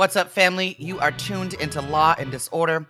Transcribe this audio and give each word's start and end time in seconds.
What's 0.00 0.16
up, 0.16 0.30
family? 0.30 0.76
You 0.78 0.98
are 0.98 1.12
tuned 1.12 1.52
into 1.52 1.82
Law 1.82 2.14
and 2.18 2.30
Disorder, 2.30 2.86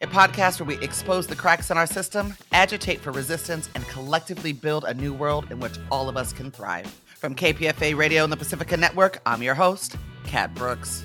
a 0.00 0.06
podcast 0.06 0.58
where 0.58 0.66
we 0.66 0.82
expose 0.82 1.26
the 1.26 1.36
cracks 1.36 1.70
in 1.70 1.76
our 1.76 1.86
system, 1.86 2.34
agitate 2.52 3.00
for 3.00 3.12
resistance, 3.12 3.68
and 3.74 3.86
collectively 3.88 4.54
build 4.54 4.84
a 4.84 4.94
new 4.94 5.12
world 5.12 5.46
in 5.50 5.60
which 5.60 5.74
all 5.90 6.08
of 6.08 6.16
us 6.16 6.32
can 6.32 6.50
thrive. 6.50 6.86
From 7.18 7.34
KPFA 7.34 7.94
Radio 7.94 8.24
and 8.24 8.32
the 8.32 8.38
Pacifica 8.38 8.78
Network, 8.78 9.20
I'm 9.26 9.42
your 9.42 9.54
host, 9.54 9.98
Cat 10.24 10.54
Brooks. 10.54 11.04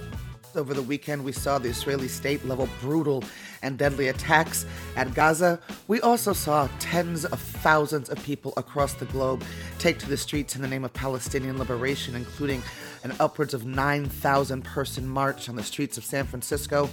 Over 0.55 0.73
the 0.73 0.82
weekend, 0.82 1.25
we 1.25 1.34
saw 1.34 1.60
the 1.60 1.68
Israeli 1.68 2.07
state 2.07 2.46
level 2.46 2.70
brutal 2.80 3.21
and 3.62 3.78
deadly 3.78 4.07
attacks 4.07 4.66
at 4.96 5.14
Gaza. 5.14 5.60
We 5.89 6.00
also 6.00 6.32
saw 6.32 6.70
tens 6.80 7.26
of 7.26 7.38
thousands 7.38 8.10
of 8.10 8.23
people 8.23 8.54
across 8.55 8.94
the 8.94 9.05
globe 9.07 9.44
take 9.78 10.00
to 10.00 10.07
the 10.07 10.16
streets 10.16 10.55
in 10.55 10.62
the 10.62 10.70
name 10.70 10.86
of 10.86 10.94
Palestinian 10.94 11.60
liberation, 11.60 12.16
including 12.16 12.64
an 13.04 13.13
upwards 13.20 13.54
of 13.54 13.66
9,000 13.66 14.63
person 14.63 15.05
march 15.07 15.50
on 15.50 15.55
the 15.55 15.64
streets 15.64 15.97
of 15.97 16.05
San 16.05 16.25
Francisco. 16.25 16.89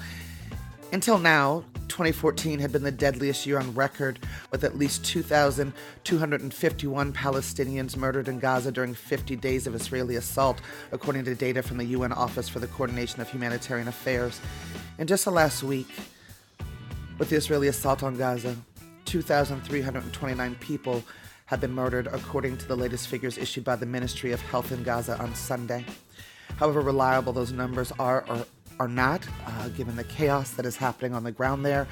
Until 0.93 1.19
now, 1.19 1.65
2014 1.89 2.59
had 2.59 2.73
been 2.73 2.83
the 2.83 2.93
deadliest 2.93 3.47
year 3.47 3.59
on 3.59 3.75
record, 3.75 4.19
with 4.51 4.65
at 4.65 4.79
least 4.79 5.05
2,251 5.05 7.13
Palestinians 7.13 7.97
murdered 7.97 8.29
in 8.29 8.39
Gaza 8.39 8.71
during 8.71 8.95
50 8.95 9.37
days 9.37 9.67
of 9.67 9.75
Israeli 9.75 10.17
assault, 10.17 10.61
according 10.93 11.25
to 11.25 11.35
data 11.35 11.63
from 11.63 11.79
the 11.79 11.87
UN 11.87 12.13
Office 12.13 12.49
for 12.49 12.61
the 12.61 12.69
Coordination 12.69 13.21
of 13.21 13.29
Humanitarian 13.29 13.89
Affairs. 13.89 14.41
In 14.99 15.07
just 15.07 15.25
the 15.25 15.31
last 15.31 15.63
week, 15.63 15.89
with 17.19 17.31
the 17.31 17.37
Israeli 17.37 17.69
assault 17.69 18.03
on 18.03 18.17
Gaza, 18.17 18.57
2,329 19.07 20.55
people 20.57 21.03
have 21.47 21.61
been 21.61 21.73
murdered, 21.73 22.09
according 22.09 22.59
to 22.59 22.69
the 22.69 22.77
latest 22.77 23.09
figures 23.09 23.39
issued 23.39 23.65
by 23.65 23.77
the 23.77 23.87
Ministry 23.87 24.33
of 24.33 24.41
Health 24.43 24.73
in 24.73 24.83
Gaza 24.83 25.19
on 25.19 25.35
Sunday. 25.35 25.85
However 26.57 26.81
reliable 26.81 27.33
those 27.33 27.53
numbers 27.53 27.93
are 27.99 28.25
or 28.29 28.47
are 28.79 28.89
not, 28.89 29.27
uh, 29.47 29.69
given 29.69 29.97
the 29.97 30.05
chaos 30.05 30.51
that 30.51 30.67
is 30.67 30.77
happening 30.77 31.15
on 31.15 31.25
the 31.25 31.33
ground 31.33 31.65
there. 31.65 31.87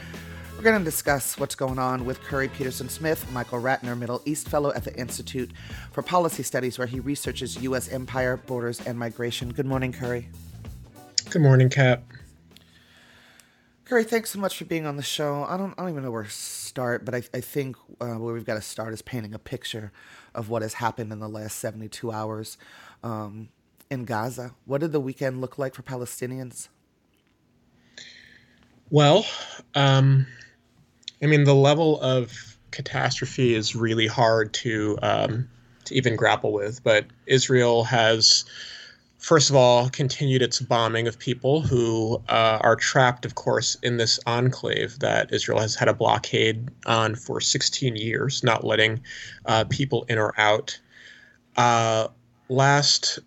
We're 0.57 0.63
going 0.63 0.79
to 0.79 0.85
discuss 0.85 1.39
what's 1.39 1.55
going 1.55 1.79
on 1.79 2.05
with 2.05 2.21
Khury 2.23 2.53
Peterson 2.53 2.89
Smith, 2.89 3.31
Michael 3.33 3.61
Ratner, 3.61 3.99
Middle 3.99 4.23
East 4.25 4.49
Fellow 4.49 4.73
at 4.73 4.85
the 4.85 4.95
Institute 4.97 5.51
for 5.93 6.03
Policy 6.03 6.43
Studies, 6.43 6.79
where 6.79 6.87
he 6.87 7.01
researches 7.01 7.61
U.S. 7.63 7.89
empire, 7.89 8.37
borders, 8.37 8.81
and 8.87 8.99
migration. 8.99 9.53
Good 9.53 9.67
morning, 9.67 9.93
Khury. 9.93 10.27
Good 11.31 11.43
morning, 11.43 11.71
Kat. 11.71 12.03
Khury, 13.87 14.07
thanks 14.07 14.31
so 14.31 14.39
much 14.39 14.57
for 14.57 14.65
being 14.65 14.87
on 14.87 14.97
the 14.97 15.03
show. 15.03 15.45
I 15.45 15.59
don't, 15.59 15.75
I 15.77 15.83
don't 15.83 15.91
even 15.91 16.05
know 16.05 16.11
where 16.11 16.23
to 16.23 16.31
start, 16.31 17.05
but 17.05 17.15
I, 17.15 17.23
I 17.35 17.41
think 17.41 17.77
uh, 18.01 18.15
where 18.15 18.33
we've 18.33 18.47
got 18.47 18.55
to 18.55 18.63
start 18.63 18.95
is 18.95 19.03
painting 19.03 19.35
a 19.35 19.39
picture 19.39 19.93
of 20.35 20.49
what 20.49 20.63
has 20.63 20.75
happened 20.75 21.13
in 21.13 21.21
the 21.21 21.29
last 21.29 21.59
72 21.59 22.11
hours 22.11 22.57
um, 23.03 23.51
in 23.91 24.07
Gaza. 24.07 24.55
What 24.65 24.81
did 24.81 24.93
the 24.93 25.01
weekend 25.01 25.43
look 25.43 25.59
like 25.59 25.75
for 25.75 25.83
Palestinians? 25.83 26.69
Well, 28.91 29.27
um, 29.75 30.27
I 31.23 31.27
mean, 31.27 31.45
the 31.45 31.55
level 31.55 32.01
of 32.01 32.57
catastrophe 32.71 33.55
is 33.55 33.77
really 33.77 34.07
hard 34.07 34.53
to 34.55 34.99
um, 35.03 35.49
to 35.85 35.95
even 35.95 36.17
grapple 36.17 36.53
with. 36.53 36.83
But 36.83 37.07
Israel 37.27 37.85
has, 37.85 38.45
first 39.25 39.49
of 39.49 39.57
all, 39.57 39.89
continued 39.89 40.43
its 40.43 40.61
bombing 40.61 41.09
of 41.09 41.19
people 41.19 41.63
who 41.63 42.23
uh, 42.29 42.59
are 42.61 42.77
trapped, 42.77 43.25
of 43.25 43.35
course, 43.35 43.75
in 43.83 43.97
this 43.97 44.21
enclave 44.27 44.99
that 44.99 45.33
Israel 45.33 45.59
has 45.59 45.75
had 45.75 45.89
a 45.89 45.95
blockade 45.95 46.69
on 46.85 47.15
for 47.15 47.41
16 47.41 47.97
years, 47.97 48.45
not 48.45 48.65
letting 48.65 49.01
uh, 49.47 49.65
people 49.71 50.05
in 50.11 50.19
or 50.19 50.39
out. 50.39 50.79
Uh, 51.57 52.09
last 52.51 53.19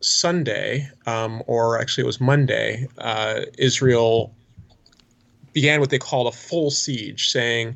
Sunday, 0.00 0.90
um, 1.06 1.42
or 1.46 1.80
actually 1.80 2.02
it 2.02 2.06
was 2.06 2.20
Monday, 2.20 2.86
uh, 2.98 3.40
Israel 3.56 4.34
began 5.54 5.80
what 5.80 5.88
they 5.88 5.98
called 5.98 6.26
a 6.26 6.36
full 6.36 6.70
siege, 6.70 7.30
saying 7.30 7.74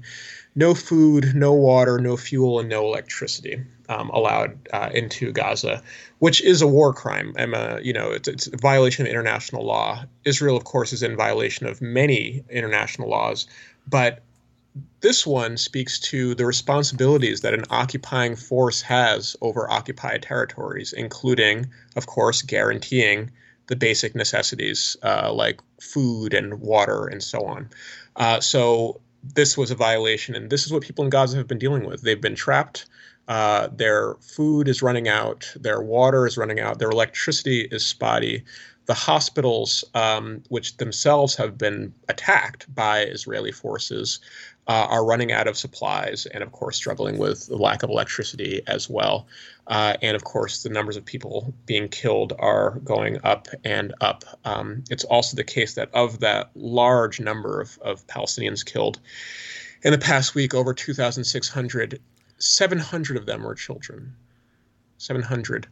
no 0.54 0.74
food, 0.74 1.34
no 1.34 1.54
water, 1.54 1.98
no 1.98 2.18
fuel, 2.18 2.60
and 2.60 2.68
no 2.68 2.84
electricity 2.84 3.64
um, 3.88 4.10
allowed 4.10 4.58
uh, 4.72 4.90
into 4.92 5.32
Gaza, 5.32 5.82
which 6.18 6.40
is 6.42 6.62
a 6.62 6.66
war 6.66 6.92
crime. 6.92 7.34
I'm 7.38 7.54
you 7.82 7.92
know, 7.92 8.10
it's, 8.10 8.28
it's 8.28 8.46
a 8.46 8.56
violation 8.56 9.06
of 9.06 9.10
international 9.10 9.64
law. 9.64 10.04
Israel, 10.24 10.56
of 10.56 10.64
course, 10.64 10.92
is 10.92 11.02
in 11.02 11.16
violation 11.16 11.66
of 11.66 11.80
many 11.80 12.44
international 12.50 13.08
laws, 13.08 13.46
but 13.86 14.22
this 15.00 15.26
one 15.26 15.56
speaks 15.56 15.98
to 16.00 16.34
the 16.34 16.44
responsibilities 16.44 17.40
that 17.40 17.54
an 17.54 17.64
occupying 17.70 18.36
force 18.36 18.82
has 18.82 19.36
over 19.40 19.70
occupied 19.70 20.22
territories, 20.22 20.92
including, 20.92 21.66
of 21.96 22.06
course, 22.06 22.42
guaranteeing 22.42 23.30
the 23.68 23.76
basic 23.76 24.14
necessities 24.14 24.96
uh, 25.02 25.32
like 25.32 25.60
food 25.80 26.34
and 26.34 26.60
water 26.60 27.06
and 27.06 27.22
so 27.22 27.44
on. 27.44 27.68
Uh, 28.16 28.40
so 28.40 29.00
this 29.34 29.56
was 29.56 29.70
a 29.70 29.74
violation, 29.74 30.34
and 30.34 30.50
this 30.50 30.66
is 30.66 30.72
what 30.72 30.82
people 30.82 31.04
in 31.04 31.10
Gaza 31.10 31.36
have 31.36 31.48
been 31.48 31.58
dealing 31.58 31.84
with. 31.84 32.02
They've 32.02 32.20
been 32.20 32.36
trapped. 32.36 32.86
Uh, 33.28 33.68
their 33.68 34.14
food 34.20 34.68
is 34.68 34.82
running 34.82 35.08
out. 35.08 35.52
Their 35.56 35.80
water 35.80 36.26
is 36.26 36.36
running 36.36 36.60
out. 36.60 36.78
Their 36.78 36.90
electricity 36.90 37.62
is 37.70 37.84
spotty. 37.84 38.44
The 38.86 38.94
hospitals, 38.94 39.84
um, 39.94 40.42
which 40.48 40.76
themselves 40.76 41.34
have 41.36 41.58
been 41.58 41.92
attacked 42.08 42.72
by 42.72 43.00
Israeli 43.00 43.50
forces, 43.50 44.20
uh, 44.68 44.86
are 44.90 45.04
running 45.04 45.32
out 45.32 45.46
of 45.46 45.56
supplies 45.56 46.26
and, 46.26 46.42
of 46.42 46.52
course, 46.52 46.76
struggling 46.76 47.18
with 47.18 47.46
the 47.46 47.56
lack 47.56 47.82
of 47.82 47.90
electricity 47.90 48.62
as 48.66 48.88
well. 48.88 49.26
Uh, 49.68 49.96
and 50.02 50.14
of 50.16 50.24
course, 50.24 50.62
the 50.62 50.68
numbers 50.68 50.96
of 50.96 51.04
people 51.04 51.52
being 51.66 51.88
killed 51.88 52.32
are 52.38 52.78
going 52.84 53.18
up 53.24 53.48
and 53.64 53.92
up. 54.00 54.24
Um, 54.44 54.84
it's 54.90 55.04
also 55.04 55.36
the 55.36 55.44
case 55.44 55.74
that 55.74 55.90
of 55.92 56.20
that 56.20 56.50
large 56.54 57.20
number 57.20 57.60
of, 57.60 57.78
of 57.82 58.06
Palestinians 58.06 58.64
killed 58.64 59.00
in 59.82 59.92
the 59.92 59.98
past 59.98 60.34
week, 60.34 60.54
over 60.54 60.74
2,600, 60.74 62.00
700 62.38 63.16
of 63.16 63.26
them 63.26 63.42
were 63.42 63.54
children. 63.54 64.14
700. 64.98 65.66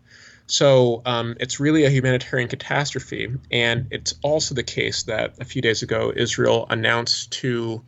So 0.46 1.02
um, 1.06 1.36
it's 1.40 1.58
really 1.58 1.84
a 1.84 1.90
humanitarian 1.90 2.48
catastrophe. 2.48 3.32
And 3.50 3.86
it's 3.90 4.14
also 4.22 4.54
the 4.54 4.62
case 4.62 5.04
that 5.04 5.34
a 5.40 5.44
few 5.44 5.62
days 5.62 5.82
ago, 5.82 6.12
Israel 6.14 6.66
announced 6.70 7.32
to 7.32 7.82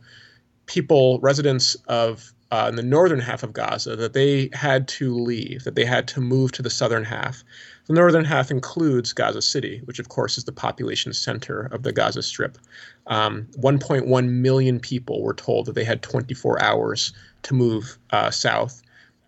people, 0.65 1.19
residents 1.19 1.75
of 1.87 2.33
uh, 2.51 2.67
in 2.69 2.75
the 2.75 2.83
northern 2.83 3.19
half 3.19 3.43
of 3.43 3.53
Gaza 3.53 3.95
that 3.95 4.13
they 4.13 4.49
had 4.53 4.87
to 4.89 5.13
leave, 5.13 5.63
that 5.63 5.75
they 5.75 5.85
had 5.85 6.07
to 6.09 6.21
move 6.21 6.51
to 6.53 6.61
the 6.61 6.69
southern 6.69 7.03
half. 7.03 7.43
The 7.87 7.93
northern 7.93 8.25
half 8.25 8.51
includes 8.51 9.13
Gaza 9.13 9.41
City, 9.41 9.81
which 9.85 9.99
of 9.99 10.09
course 10.09 10.37
is 10.37 10.45
the 10.45 10.51
population 10.51 11.13
center 11.13 11.61
of 11.71 11.83
the 11.83 11.91
Gaza 11.91 12.21
Strip. 12.21 12.57
Um, 13.07 13.47
1.1 13.57 14.29
million 14.29 14.79
people 14.79 15.23
were 15.23 15.33
told 15.33 15.65
that 15.65 15.75
they 15.75 15.83
had 15.83 16.01
24 16.01 16.61
hours 16.61 17.13
to 17.43 17.53
move 17.53 17.97
uh, 18.11 18.31
south 18.31 18.81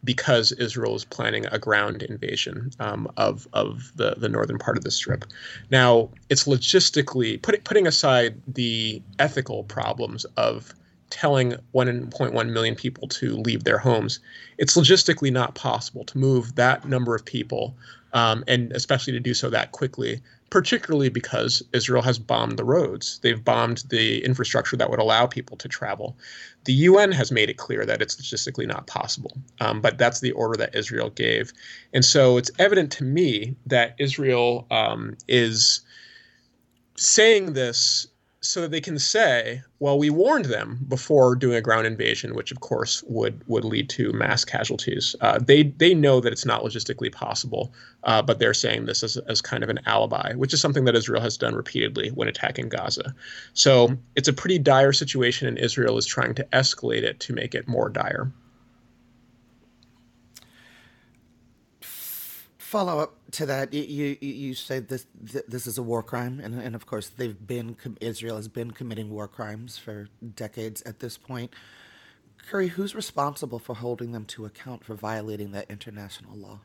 because 0.04 0.52
Israel 0.54 0.96
is 0.96 1.06
planning 1.06 1.46
a 1.48 1.60
ground 1.60 2.04
invasion 2.04 2.72
um, 2.80 3.12
of 3.18 3.48
of 3.54 3.92
the 3.96 4.16
the 4.18 4.30
northern 4.30 4.58
part 4.58 4.78
of 4.78 4.84
the 4.84 4.92
strip. 4.92 5.26
Now, 5.72 6.10
it's 6.30 6.46
logistically 6.46 7.42
put, 7.42 7.64
putting 7.64 7.88
aside 7.88 8.42
the 8.48 9.02
ethical 9.20 9.64
problems 9.66 10.26
of 10.38 10.74
telling 11.10 11.54
1.1 11.74 12.50
million 12.52 12.76
people 12.76 13.08
to 13.08 13.38
leave 13.38 13.64
their 13.64 13.78
homes, 13.78 14.20
it's 14.58 14.78
logistically 14.78 15.32
not 15.32 15.56
possible 15.56 16.04
to 16.06 16.18
move 16.18 16.56
that 16.56 16.88
number 16.88 17.16
of 17.16 17.26
people, 17.26 17.76
um, 18.14 18.44
and 18.48 18.72
especially 18.74 19.14
to 19.14 19.20
do 19.20 19.34
so 19.34 19.50
that 19.50 19.72
quickly, 19.72 20.22
particularly 20.50 21.10
because 21.10 21.64
Israel 21.74 22.02
has 22.02 22.18
bombed 22.18 22.58
the 22.58 22.64
roads. 22.64 23.20
They've 23.22 23.44
bombed 23.44 23.84
the 23.90 24.24
infrastructure 24.24 24.76
that 24.78 24.90
would 24.90 25.00
allow 25.00 25.28
people 25.28 25.58
to 25.58 25.68
travel. 25.68 26.18
The 26.66 26.74
UN 26.74 27.12
has 27.12 27.32
made 27.32 27.50
it 27.50 27.58
clear 27.58 27.86
that 27.86 28.02
it's 28.02 28.16
logistically 28.16 28.68
not 28.68 28.88
possible, 28.88 29.32
um, 29.60 29.82
but 29.82 29.98
that's 29.98 30.20
the 30.20 30.32
order 30.32 30.58
that 30.58 30.76
Israel 30.76 31.10
gave. 31.10 31.54
And 31.94 32.04
so 32.04 32.38
it's 32.38 32.52
evident 32.60 32.92
to 32.94 33.04
me 33.04 33.56
that 33.68 33.96
Israel 34.00 34.66
um, 34.72 35.16
is 35.28 35.82
saying 36.96 37.54
this 37.54 38.08
so 38.42 38.62
that 38.62 38.72
they 38.72 38.80
can 38.80 38.98
say, 38.98 39.62
well, 39.80 40.00
we 40.00 40.10
warned 40.10 40.46
them 40.46 40.80
before 40.88 41.36
doing 41.36 41.56
a 41.56 41.62
ground 41.62 41.86
invasion, 41.86 42.36
which 42.36 42.52
of 42.52 42.62
course 42.62 43.04
would 43.08 43.44
would 43.48 43.66
lead 43.66 43.90
to 43.90 44.14
mass 44.14 44.46
casualties. 44.46 45.16
Uh, 45.22 45.40
they 45.40 45.64
they 45.64 45.94
know 45.94 46.20
that 46.22 46.32
it's 46.32 46.46
not 46.46 46.64
logistically 46.64 47.12
possible, 47.12 47.74
uh, 48.04 48.22
but 48.22 48.40
they're 48.40 48.54
saying 48.54 48.86
this 48.86 49.04
as, 49.04 49.18
as 49.28 49.42
kind 49.42 49.64
of 49.64 49.70
an 49.70 49.80
alibi, 49.86 50.34
which 50.36 50.54
is 50.54 50.62
something 50.62 50.86
that 50.86 50.96
Israel 50.96 51.22
has 51.22 51.38
done 51.38 51.54
repeatedly 51.54 52.10
when 52.10 52.28
attacking 52.28 52.70
Gaza. 52.70 53.14
So 53.54 53.98
it's 54.16 54.28
a 54.28 54.34
pretty 54.34 54.60
dire 54.60 54.94
situation, 54.94 55.48
and 55.48 55.58
Israel 55.58 55.98
is 55.98 56.06
trying 56.06 56.36
to 56.36 56.48
escalate 56.54 57.04
it 57.04 57.20
to 57.22 57.34
make 57.34 57.54
it 57.54 57.68
more 57.68 57.90
dire. 57.90 58.32
Follow 62.70 63.00
up 63.00 63.16
to 63.32 63.48
that, 63.48 63.74
you 63.74 64.16
you, 64.22 64.54
say 64.54 64.78
this 64.78 65.08
this 65.24 65.66
is 65.66 65.80
a 65.80 65.82
war 65.82 66.04
crime, 66.04 66.40
and 66.40 66.54
and 66.62 66.76
of 66.76 66.86
course 66.86 67.10
they've 67.10 67.48
been 67.48 67.76
Israel 68.00 68.36
has 68.36 68.48
been 68.48 68.70
committing 68.70 69.10
war 69.10 69.28
crimes 69.28 69.80
for 69.80 70.08
decades 70.36 70.84
at 70.84 71.00
this 71.00 71.18
point. 71.18 71.52
Khury, 72.48 72.70
who's 72.70 72.94
responsible 72.94 73.58
for 73.58 73.74
holding 73.74 74.12
them 74.12 74.24
to 74.26 74.46
account 74.46 74.84
for 74.84 74.94
violating 74.94 75.52
that 75.54 75.66
international 75.68 76.38
law? 76.38 76.60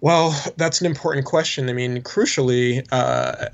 Well, 0.00 0.34
that's 0.56 0.80
an 0.80 0.86
important 0.86 1.26
question. 1.26 1.68
I 1.68 1.74
mean, 1.74 2.00
crucially, 2.02 2.86
uh, 2.90 3.50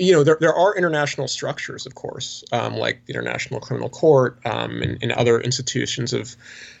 you 0.00 0.10
know, 0.10 0.24
there, 0.24 0.38
there 0.40 0.54
are 0.54 0.76
international 0.76 1.28
structures, 1.28 1.86
of 1.86 1.94
course, 1.94 2.42
um, 2.50 2.74
like 2.74 3.06
the 3.06 3.12
International 3.12 3.60
Criminal 3.60 3.88
Court 3.88 4.40
um, 4.44 4.82
and, 4.82 4.98
and, 5.00 5.12
other 5.12 5.40
institutions 5.40 6.12
of 6.12 6.34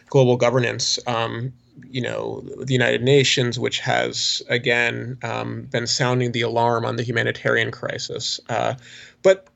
global 0.08 0.36
governance. 0.36 0.98
Um, 1.06 1.52
you 1.90 2.00
know, 2.00 2.40
the 2.58 2.72
United 2.72 3.02
Nations, 3.02 3.58
which 3.58 3.80
has 3.80 4.42
again 4.48 5.18
um, 5.22 5.62
been 5.70 5.86
sounding 5.86 6.32
the 6.32 6.42
alarm 6.42 6.84
on 6.84 6.96
the 6.96 7.02
humanitarian 7.02 7.70
crisis. 7.70 8.40
Uh, 8.48 8.74
but 9.22 9.48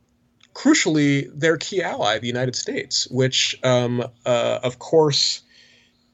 crucially, 0.54 1.30
their 1.34 1.56
key 1.56 1.82
ally, 1.82 2.18
the 2.18 2.26
United 2.26 2.56
States, 2.56 3.06
which, 3.08 3.58
um, 3.62 4.02
uh, 4.26 4.58
of 4.62 4.78
course, 4.78 5.42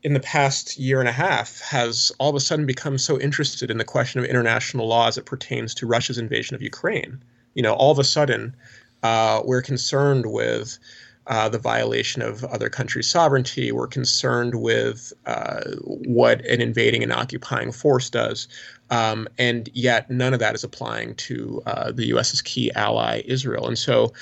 in 0.03 0.13
the 0.13 0.21
past 0.21 0.79
year 0.79 1.01
and 1.01 1.09
a 1.09 1.13
half 1.13 1.61
has 1.61 2.13
all 2.19 2.31
of 2.31 2.37
a 2.37 2.41
sudden 2.41 2.67
become 2.67 2.97
so 2.97 3.19
interested 3.19 3.71
in 3.71 3.79
the 3.79 3.85
question 3.85 4.21
of 4.21 4.27
international 4.27 4.87
law 4.87 5.09
as 5.09 5.19
it 5.19 5.27
pertains 5.27 5.75
to 5.75 5.87
Russia's 5.87 6.19
invasion 6.19 6.55
of 6.55 6.63
Ukraine. 6.63 7.21
You 7.55 7.63
know, 7.63 7.75
all 7.75 7.91
of 7.91 7.99
a 7.99 8.05
sudden, 8.05 8.55
uh, 9.03 9.43
we're 9.45 9.63
concerned 9.63 10.27
with 10.27 10.79
uh, 11.27 11.49
the 11.49 11.59
violation 11.59 12.23
of 12.23 12.45
other 12.45 12.69
countries' 12.69 13.09
sovereignty. 13.09 13.73
We're 13.73 13.87
concerned 13.87 14.57
with 14.57 15.13
uh, 15.27 15.63
what 15.85 16.45
an 16.47 16.61
invading 16.61 17.03
and 17.03 17.13
occupying 17.13 17.73
force 17.73 18.11
does. 18.11 18.49
Um, 18.91 19.29
and 19.39 19.69
yet, 19.75 20.11
none 20.11 20.35
of 20.35 20.41
that 20.41 20.55
is 20.55 20.63
applying 20.63 21.15
to 21.17 21.63
uh, 21.67 21.93
the 21.93 22.07
U.S.'s 22.07 22.41
key 22.43 22.71
ally, 22.75 23.23
Israel. 23.25 23.67
And 23.67 23.79
so, 23.79 24.13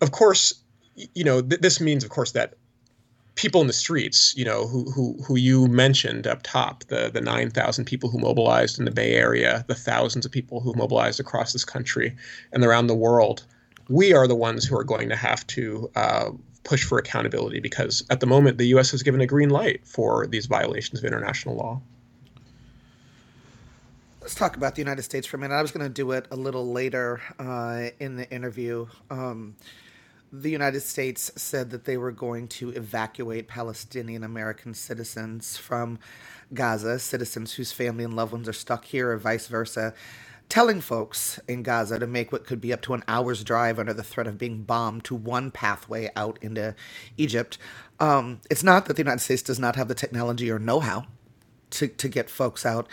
of 0.00 0.12
course, 0.12 0.54
you 1.14 1.24
know, 1.24 1.40
th- 1.40 1.60
this 1.60 1.80
means, 1.80 2.04
of 2.04 2.10
course, 2.10 2.32
that 2.32 2.54
people 3.36 3.60
in 3.60 3.66
the 3.66 3.72
streets, 3.72 4.36
you 4.36 4.44
know, 4.44 4.66
who 4.66 4.90
who 4.90 5.16
who 5.26 5.36
you 5.36 5.66
mentioned 5.68 6.26
up 6.26 6.42
top, 6.42 6.84
the 6.84 7.10
the 7.12 7.20
nine 7.20 7.50
thousand 7.50 7.86
people 7.86 8.10
who 8.10 8.18
mobilized 8.18 8.78
in 8.78 8.84
the 8.84 8.90
Bay 8.90 9.14
Area, 9.14 9.64
the 9.66 9.74
thousands 9.74 10.26
of 10.26 10.32
people 10.32 10.60
who 10.60 10.74
mobilized 10.74 11.20
across 11.20 11.52
this 11.52 11.64
country 11.64 12.14
and 12.52 12.62
around 12.62 12.86
the 12.86 12.94
world, 12.94 13.44
we 13.88 14.12
are 14.14 14.26
the 14.26 14.34
ones 14.34 14.64
who 14.64 14.76
are 14.76 14.84
going 14.84 15.08
to 15.08 15.16
have 15.16 15.46
to 15.48 15.90
uh, 15.94 16.30
push 16.64 16.84
for 16.84 16.98
accountability 16.98 17.60
because 17.60 18.04
at 18.10 18.20
the 18.20 18.26
moment 18.26 18.58
the 18.58 18.66
U.S. 18.68 18.90
has 18.90 19.02
given 19.02 19.20
a 19.20 19.26
green 19.26 19.50
light 19.50 19.86
for 19.86 20.26
these 20.26 20.46
violations 20.46 20.98
of 20.98 21.04
international 21.04 21.56
law. 21.56 21.80
Let's 24.20 24.34
talk 24.34 24.56
about 24.56 24.74
the 24.74 24.80
United 24.80 25.02
States 25.02 25.26
for 25.26 25.36
a 25.36 25.40
minute. 25.40 25.54
I 25.54 25.60
was 25.60 25.70
going 25.70 25.86
to 25.86 25.92
do 25.92 26.12
it 26.12 26.26
a 26.30 26.36
little 26.36 26.72
later 26.72 27.20
uh, 27.38 27.90
in 28.00 28.16
the 28.16 28.28
interview. 28.30 28.86
Um, 29.10 29.54
the 30.32 30.50
United 30.50 30.80
States 30.80 31.30
said 31.36 31.70
that 31.70 31.84
they 31.84 31.98
were 31.98 32.10
going 32.10 32.48
to 32.48 32.70
evacuate 32.70 33.46
Palestinian 33.48 34.24
American 34.24 34.72
citizens 34.72 35.58
from 35.58 35.98
Gaza, 36.54 36.98
citizens 36.98 37.52
whose 37.52 37.70
family 37.70 38.02
and 38.02 38.14
loved 38.14 38.32
ones 38.32 38.48
are 38.48 38.54
stuck 38.54 38.86
here, 38.86 39.10
or 39.10 39.18
vice 39.18 39.46
versa, 39.46 39.94
telling 40.48 40.80
folks 40.80 41.40
in 41.48 41.62
Gaza 41.62 41.98
to 41.98 42.06
make 42.06 42.30
what 42.30 42.46
could 42.46 42.60
be 42.60 42.72
up 42.72 42.82
to 42.82 42.94
an 42.94 43.02
hour's 43.08 43.42
drive 43.42 43.78
under 43.78 43.92
the 43.92 44.02
threat 44.02 44.26
of 44.26 44.38
being 44.38 44.62
bombed 44.62 45.04
to 45.04 45.14
one 45.14 45.50
pathway 45.50 46.10
out 46.16 46.38
into 46.42 46.74
Egypt. 47.16 47.58
Um, 48.00 48.40
it's 48.50 48.62
not 48.62 48.86
that 48.86 48.94
the 48.94 49.02
United 49.02 49.20
States 49.20 49.42
does 49.42 49.58
not 49.58 49.76
have 49.76 49.88
the 49.88 49.94
technology 49.94 50.50
or 50.50 50.58
know 50.58 50.80
how 50.80 51.06
to, 51.70 51.88
to 51.88 52.08
get 52.08 52.30
folks 52.30 52.64
out. 52.64 52.88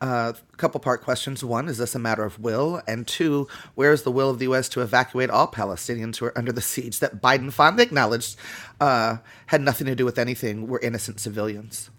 A 0.00 0.06
uh, 0.06 0.32
couple 0.56 0.80
part 0.80 1.02
questions. 1.02 1.44
One, 1.44 1.68
is 1.68 1.78
this 1.78 1.94
a 1.94 1.98
matter 1.98 2.24
of 2.24 2.38
will? 2.38 2.82
And 2.86 3.06
two, 3.06 3.48
where 3.74 3.92
is 3.92 4.02
the 4.02 4.10
will 4.10 4.28
of 4.28 4.38
the 4.38 4.44
U.S. 4.46 4.68
to 4.70 4.80
evacuate 4.80 5.30
all 5.30 5.46
Palestinians 5.46 6.16
who 6.16 6.26
are 6.26 6.36
under 6.36 6.52
the 6.52 6.60
siege 6.60 6.98
that 6.98 7.22
Biden 7.22 7.52
finally 7.52 7.84
acknowledged 7.84 8.36
uh, 8.80 9.18
had 9.46 9.62
nothing 9.62 9.86
to 9.86 9.94
do 9.94 10.04
with 10.04 10.18
anything, 10.18 10.66
were 10.66 10.80
innocent 10.80 11.20
civilians? 11.20 11.90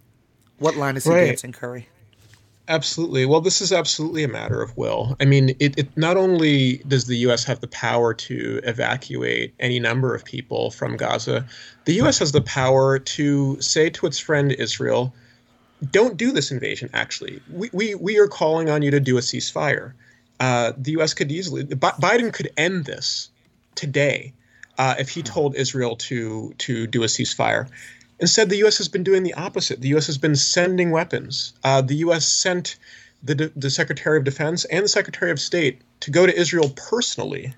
What 0.59 0.75
line 0.75 0.97
is 0.97 1.05
he 1.05 1.09
right. 1.09 1.25
dancing, 1.25 1.53
Khury? 1.53 1.85
Absolutely. 2.67 3.25
Well, 3.25 3.41
this 3.41 3.61
is 3.61 3.71
absolutely 3.71 4.23
a 4.23 4.27
matter 4.27 4.61
of 4.61 4.75
will. 4.75 5.15
I 5.19 5.25
mean, 5.25 5.49
it, 5.59 5.77
it 5.77 5.95
not 5.95 6.17
only 6.17 6.77
does 6.87 7.05
the 7.05 7.17
U.S. 7.17 7.43
have 7.43 7.59
the 7.59 7.67
power 7.67 8.13
to 8.13 8.59
evacuate 8.63 9.53
any 9.59 9.79
number 9.79 10.15
of 10.15 10.25
people 10.25 10.71
from 10.71 10.97
Gaza, 10.97 11.45
the 11.85 11.93
U.S. 11.95 12.17
has 12.19 12.31
the 12.31 12.41
power 12.41 12.97
to 12.97 13.61
say 13.61 13.91
to 13.91 14.07
its 14.07 14.17
friend 14.17 14.51
Israel, 14.51 15.13
don't 15.91 16.17
do 16.17 16.31
this 16.31 16.51
invasion. 16.51 16.89
Actually, 16.93 17.39
we 17.51 17.69
we, 17.71 17.95
we 17.95 18.17
are 18.17 18.27
calling 18.27 18.69
on 18.69 18.81
you 18.81 18.91
to 18.91 18.99
do 18.99 19.17
a 19.17 19.21
ceasefire. 19.21 19.93
Uh, 20.39 20.73
the 20.75 20.91
U.S. 20.91 21.13
could 21.13 21.31
easily 21.31 21.63
Biden 21.65 22.33
could 22.33 22.49
end 22.57 22.85
this 22.85 23.29
today 23.75 24.33
uh, 24.77 24.95
if 24.97 25.09
he 25.09 25.21
told 25.21 25.55
Israel 25.55 25.97
to 25.97 26.55
to 26.59 26.87
do 26.87 27.03
a 27.03 27.07
ceasefire. 27.07 27.69
Instead, 28.19 28.49
the 28.49 28.57
U.S. 28.57 28.77
has 28.77 28.87
been 28.87 29.03
doing 29.03 29.23
the 29.23 29.33
opposite. 29.33 29.81
The 29.81 29.89
U.S. 29.89 30.07
has 30.07 30.17
been 30.17 30.35
sending 30.35 30.91
weapons. 30.91 31.53
Uh, 31.63 31.81
the 31.81 31.95
U.S. 31.95 32.25
sent 32.25 32.77
the 33.23 33.51
the 33.55 33.69
Secretary 33.69 34.17
of 34.17 34.23
Defense 34.23 34.65
and 34.65 34.83
the 34.83 34.89
Secretary 34.89 35.31
of 35.31 35.39
State 35.39 35.81
to 36.01 36.11
go 36.11 36.25
to 36.25 36.39
Israel 36.39 36.69
personally 36.75 37.53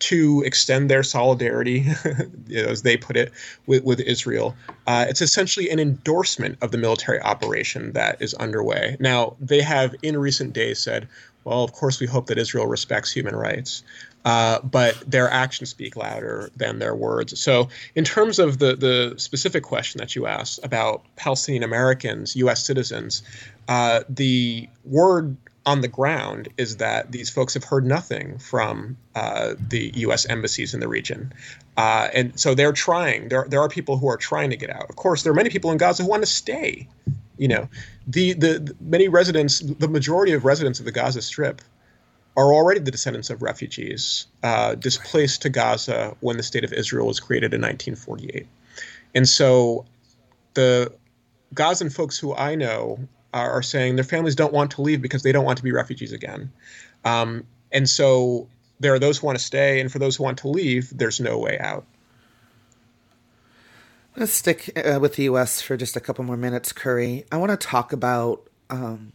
to 0.00 0.42
extend 0.46 0.88
their 0.88 1.02
solidarity, 1.02 1.86
as 2.54 2.82
they 2.82 2.96
put 2.96 3.16
it, 3.16 3.32
with, 3.66 3.82
with 3.84 4.00
Israel. 4.00 4.54
Uh, 4.86 5.06
it's 5.08 5.20
essentially 5.20 5.70
an 5.70 5.80
endorsement 5.80 6.56
of 6.62 6.70
the 6.70 6.78
military 6.78 7.20
operation 7.20 7.92
that 7.92 8.20
is 8.22 8.34
underway. 8.34 8.96
Now, 9.00 9.36
they 9.40 9.60
have 9.60 9.94
in 10.02 10.16
recent 10.16 10.52
days 10.52 10.78
said, 10.78 11.08
well, 11.44 11.64
of 11.64 11.72
course, 11.72 11.98
we 11.98 12.06
hope 12.06 12.26
that 12.26 12.38
Israel 12.38 12.66
respects 12.66 13.10
human 13.10 13.34
rights. 13.34 13.82
Uh, 14.24 14.60
but 14.60 14.98
their 15.10 15.30
actions 15.30 15.70
speak 15.70 15.96
louder 15.96 16.50
than 16.56 16.78
their 16.80 16.94
words. 16.94 17.38
So, 17.40 17.68
in 17.94 18.04
terms 18.04 18.38
of 18.38 18.58
the 18.58 18.74
the 18.76 19.14
specific 19.16 19.62
question 19.62 19.98
that 19.98 20.16
you 20.16 20.26
asked 20.26 20.60
about 20.62 21.02
Palestinian 21.16 21.62
Americans, 21.62 22.34
U.S. 22.36 22.64
citizens, 22.64 23.22
uh, 23.68 24.00
the 24.08 24.68
word 24.84 25.36
on 25.64 25.82
the 25.82 25.88
ground 25.88 26.48
is 26.56 26.78
that 26.78 27.12
these 27.12 27.30
folks 27.30 27.54
have 27.54 27.64
heard 27.64 27.86
nothing 27.86 28.38
from 28.38 28.96
uh, 29.14 29.54
the 29.68 29.92
U.S. 29.96 30.26
embassies 30.26 30.74
in 30.74 30.80
the 30.80 30.88
region, 30.88 31.32
uh, 31.76 32.08
and 32.12 32.38
so 32.38 32.54
they're 32.54 32.72
trying. 32.72 33.28
There, 33.28 33.46
there 33.48 33.60
are 33.60 33.68
people 33.68 33.98
who 33.98 34.08
are 34.08 34.16
trying 34.16 34.50
to 34.50 34.56
get 34.56 34.68
out. 34.68 34.90
Of 34.90 34.96
course, 34.96 35.22
there 35.22 35.32
are 35.32 35.36
many 35.36 35.48
people 35.48 35.70
in 35.70 35.78
Gaza 35.78 36.02
who 36.02 36.08
want 36.08 36.22
to 36.22 36.26
stay. 36.26 36.88
You 37.36 37.48
know, 37.48 37.68
the, 38.06 38.32
the, 38.32 38.58
the 38.58 38.76
many 38.80 39.06
residents, 39.06 39.60
the 39.60 39.86
majority 39.86 40.32
of 40.32 40.44
residents 40.44 40.80
of 40.80 40.86
the 40.86 40.92
Gaza 40.92 41.22
Strip, 41.22 41.62
are 42.38 42.54
already 42.54 42.80
the 42.80 42.90
descendants 42.90 43.28
of 43.28 43.42
refugees 43.42 44.26
uh, 44.44 44.76
displaced 44.76 45.42
to 45.42 45.50
Gaza 45.50 46.16
when 46.20 46.36
the 46.36 46.42
state 46.42 46.64
of 46.64 46.72
Israel 46.72 47.06
was 47.06 47.20
created 47.20 47.52
in 47.52 47.60
1948, 47.60 48.46
and 49.14 49.28
so 49.28 49.84
the 50.54 50.92
Gazan 51.54 51.90
folks 51.90 52.18
who 52.18 52.34
I 52.34 52.54
know 52.54 52.98
are, 53.34 53.50
are 53.50 53.62
saying 53.62 53.96
their 53.96 54.04
families 54.04 54.34
don't 54.34 54.52
want 54.52 54.70
to 54.72 54.82
leave 54.82 55.02
because 55.02 55.22
they 55.22 55.32
don't 55.32 55.44
want 55.44 55.58
to 55.58 55.64
be 55.64 55.72
refugees 55.72 56.12
again. 56.12 56.50
Um, 57.04 57.44
and 57.72 57.88
so 57.88 58.48
there 58.80 58.94
are 58.94 58.98
those 58.98 59.18
who 59.18 59.26
want 59.26 59.38
to 59.38 59.44
stay, 59.44 59.80
and 59.80 59.90
for 59.90 59.98
those 59.98 60.16
who 60.16 60.24
want 60.24 60.38
to 60.38 60.48
leave, 60.48 60.96
there's 60.96 61.20
no 61.20 61.38
way 61.38 61.58
out. 61.58 61.84
Let's 64.16 64.32
stick 64.32 64.70
uh, 64.76 64.98
with 65.00 65.16
the 65.16 65.24
U.S. 65.24 65.60
for 65.62 65.76
just 65.76 65.96
a 65.96 66.00
couple 66.00 66.24
more 66.24 66.36
minutes, 66.36 66.72
Khury. 66.72 67.24
I 67.30 67.36
want 67.36 67.50
to 67.50 67.56
talk 67.56 67.92
about 67.92 68.48
um, 68.68 69.12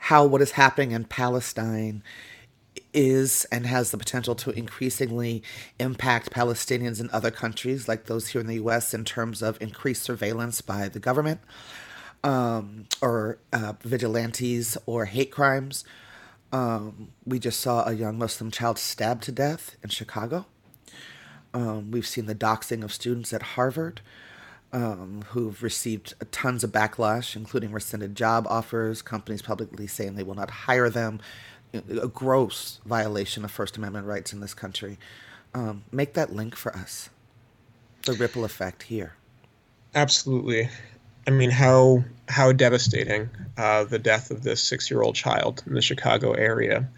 how 0.00 0.24
what 0.24 0.40
is 0.40 0.52
happening 0.52 0.92
in 0.92 1.04
Palestine 1.04 2.02
is 2.94 3.44
and 3.52 3.66
has 3.66 3.90
the 3.90 3.98
potential 3.98 4.34
to 4.34 4.50
increasingly 4.50 5.42
impact 5.78 6.30
Palestinians 6.30 7.00
in 7.00 7.10
other 7.12 7.30
countries, 7.30 7.86
like 7.86 8.06
those 8.06 8.28
here 8.28 8.40
in 8.40 8.46
the 8.46 8.54
U.S., 8.54 8.94
in 8.94 9.04
terms 9.04 9.42
of 9.42 9.60
increased 9.60 10.02
surveillance 10.02 10.62
by 10.62 10.88
the 10.88 10.98
government, 10.98 11.40
um, 12.24 12.86
or 13.02 13.38
uh, 13.52 13.74
vigilantes 13.82 14.78
or 14.86 15.04
hate 15.04 15.30
crimes. 15.30 15.84
Um, 16.50 17.12
we 17.26 17.38
just 17.38 17.60
saw 17.60 17.86
a 17.86 17.92
young 17.92 18.18
Muslim 18.18 18.50
child 18.50 18.78
stabbed 18.78 19.22
to 19.24 19.32
death 19.32 19.76
in 19.82 19.90
Chicago. 19.90 20.46
Um, 21.52 21.90
we've 21.90 22.06
seen 22.06 22.26
the 22.26 22.34
doxing 22.34 22.82
of 22.82 22.92
students 22.92 23.32
at 23.32 23.42
Harvard 23.42 24.00
um, 24.72 25.24
who've 25.28 25.62
received 25.62 26.14
tons 26.30 26.62
of 26.62 26.70
backlash, 26.70 27.34
including 27.34 27.72
rescinded 27.72 28.14
job 28.14 28.46
offers, 28.48 29.02
companies 29.02 29.42
publicly 29.42 29.86
saying 29.86 30.14
they 30.14 30.22
will 30.22 30.34
not 30.34 30.50
hire 30.50 30.88
them. 30.88 31.20
A 31.72 32.08
gross 32.08 32.80
violation 32.84 33.44
of 33.44 33.50
First 33.50 33.76
Amendment 33.76 34.06
rights 34.06 34.32
in 34.32 34.40
this 34.40 34.54
country. 34.54 34.98
Um, 35.54 35.84
make 35.92 36.14
that 36.14 36.32
link 36.32 36.56
for 36.56 36.74
us. 36.76 37.10
The 38.06 38.12
ripple 38.14 38.44
effect 38.44 38.84
here. 38.84 39.14
Absolutely. 39.94 40.68
I 41.26 41.30
mean, 41.30 41.50
how 41.50 42.04
how 42.28 42.52
devastating 42.52 43.28
uh, 43.56 43.84
the 43.84 43.98
death 43.98 44.30
of 44.30 44.42
this 44.42 44.62
six 44.62 44.90
year 44.90 45.02
old 45.02 45.14
child 45.14 45.62
in 45.66 45.74
the 45.74 45.82
Chicago 45.82 46.32
area. 46.32 46.88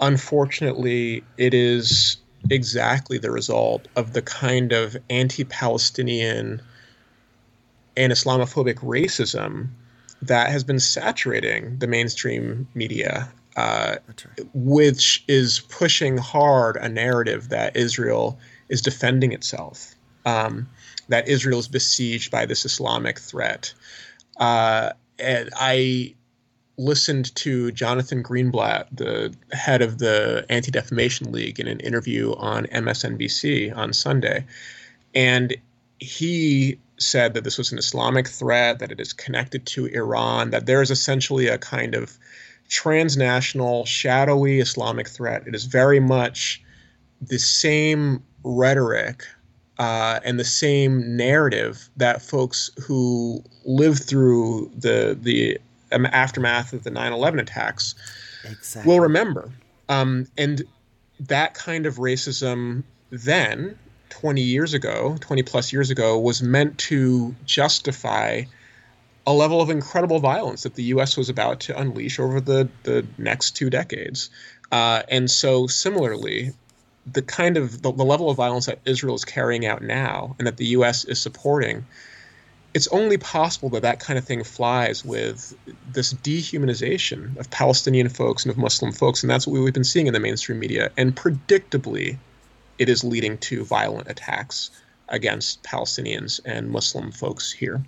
Unfortunately, 0.00 1.24
it 1.36 1.54
is 1.54 2.16
exactly 2.50 3.18
the 3.18 3.30
result 3.30 3.88
of 3.96 4.12
the 4.12 4.22
kind 4.22 4.72
of 4.72 4.96
anti 5.10 5.44
Palestinian 5.44 6.62
and 7.96 8.12
Islamophobic 8.12 8.76
racism 8.76 9.68
that 10.22 10.50
has 10.50 10.64
been 10.64 10.80
saturating 10.80 11.78
the 11.78 11.86
mainstream 11.86 12.68
media, 12.74 13.30
uh, 13.56 13.96
right. 14.06 14.46
which 14.54 15.24
is 15.28 15.60
pushing 15.68 16.16
hard 16.16 16.76
a 16.76 16.88
narrative 16.88 17.48
that 17.48 17.76
Israel 17.76 18.38
is 18.68 18.80
defending 18.80 19.32
itself. 19.32 19.94
Um, 20.24 20.68
that 21.08 21.26
Israel 21.26 21.58
is 21.58 21.66
besieged 21.66 22.30
by 22.30 22.46
this 22.46 22.64
Islamic 22.64 23.18
threat. 23.18 23.74
Uh, 24.36 24.92
and 25.18 25.50
I, 25.56 26.14
listened 26.78 27.34
to 27.36 27.70
Jonathan 27.72 28.22
Greenblatt, 28.22 28.86
the 28.92 29.34
head 29.52 29.82
of 29.82 29.98
the 29.98 30.44
Anti 30.48 30.70
Defamation 30.70 31.30
League, 31.32 31.60
in 31.60 31.68
an 31.68 31.80
interview 31.80 32.34
on 32.34 32.64
MSNBC 32.66 33.76
on 33.76 33.92
Sunday. 33.92 34.44
And 35.14 35.56
he 35.98 36.78
said 37.02 37.34
that 37.34 37.44
this 37.44 37.58
was 37.58 37.72
an 37.72 37.78
Islamic 37.78 38.28
threat, 38.28 38.78
that 38.78 38.92
it 38.92 39.00
is 39.00 39.12
connected 39.12 39.66
to 39.66 39.86
Iran, 39.86 40.50
that 40.50 40.66
there 40.66 40.82
is 40.82 40.90
essentially 40.90 41.48
a 41.48 41.58
kind 41.58 41.94
of 41.94 42.18
transnational, 42.68 43.84
shadowy 43.84 44.60
Islamic 44.60 45.08
threat. 45.08 45.46
It 45.46 45.54
is 45.54 45.64
very 45.64 46.00
much 46.00 46.62
the 47.20 47.38
same 47.38 48.22
rhetoric 48.44 49.24
uh, 49.78 50.20
and 50.24 50.38
the 50.38 50.44
same 50.44 51.16
narrative 51.16 51.88
that 51.96 52.22
folks 52.22 52.70
who 52.86 53.42
lived 53.64 54.04
through 54.04 54.70
the 54.76 55.18
the 55.20 55.58
aftermath 55.90 56.72
of 56.72 56.84
the 56.84 56.90
9/11 56.90 57.40
attacks 57.40 57.94
exactly. 58.44 58.90
will 58.90 59.00
remember. 59.00 59.50
Um, 59.88 60.26
and 60.38 60.62
that 61.20 61.54
kind 61.54 61.86
of 61.86 61.96
racism 61.96 62.82
then 63.10 63.78
20 64.12 64.42
years 64.42 64.74
ago, 64.74 65.16
20 65.20 65.42
plus 65.42 65.72
years 65.72 65.88
ago, 65.88 66.18
was 66.18 66.42
meant 66.42 66.76
to 66.76 67.34
justify 67.46 68.42
a 69.26 69.32
level 69.32 69.62
of 69.62 69.70
incredible 69.70 70.18
violence 70.18 70.64
that 70.64 70.74
the 70.74 70.82
U.S. 70.94 71.16
was 71.16 71.30
about 71.30 71.60
to 71.60 71.78
unleash 71.78 72.18
over 72.18 72.38
the, 72.38 72.68
the 72.82 73.06
next 73.16 73.52
two 73.52 73.70
decades. 73.70 74.28
Uh, 74.70 75.02
and 75.08 75.30
so, 75.30 75.66
similarly, 75.66 76.52
the 77.10 77.22
kind 77.22 77.56
of 77.56 77.80
the, 77.80 77.90
the, 77.90 78.04
level 78.04 78.28
of 78.28 78.36
violence 78.36 78.66
that 78.66 78.80
Israel 78.84 79.14
is 79.14 79.24
carrying 79.24 79.64
out 79.64 79.82
now 79.82 80.36
and 80.38 80.46
that 80.46 80.58
the 80.58 80.66
U.S. 80.66 81.06
is 81.06 81.18
supporting, 81.18 81.86
it's 82.74 82.88
only 82.88 83.16
possible 83.16 83.70
that 83.70 83.82
that 83.82 83.98
kind 83.98 84.18
of 84.18 84.26
thing 84.26 84.44
flies 84.44 85.02
with 85.04 85.56
this 85.90 86.12
dehumanization 86.12 87.34
of 87.38 87.50
Palestinian 87.50 88.10
folks 88.10 88.44
and 88.44 88.50
of 88.50 88.58
Muslim 88.58 88.92
folks, 88.92 89.22
and 89.22 89.30
that's 89.30 89.46
what 89.46 89.58
we've 89.58 89.72
been 89.72 89.84
seeing 89.84 90.06
in 90.06 90.12
the 90.12 90.20
mainstream 90.20 90.58
media. 90.58 90.90
And 90.98 91.16
predictably, 91.16 92.18
it 92.82 92.88
is 92.88 93.04
leading 93.04 93.38
to 93.38 93.64
violent 93.64 94.10
attacks 94.10 94.72
against 95.08 95.62
Palestinians 95.62 96.40
and 96.44 96.68
Muslim 96.68 97.12
folks 97.12 97.52
here. 97.52 97.80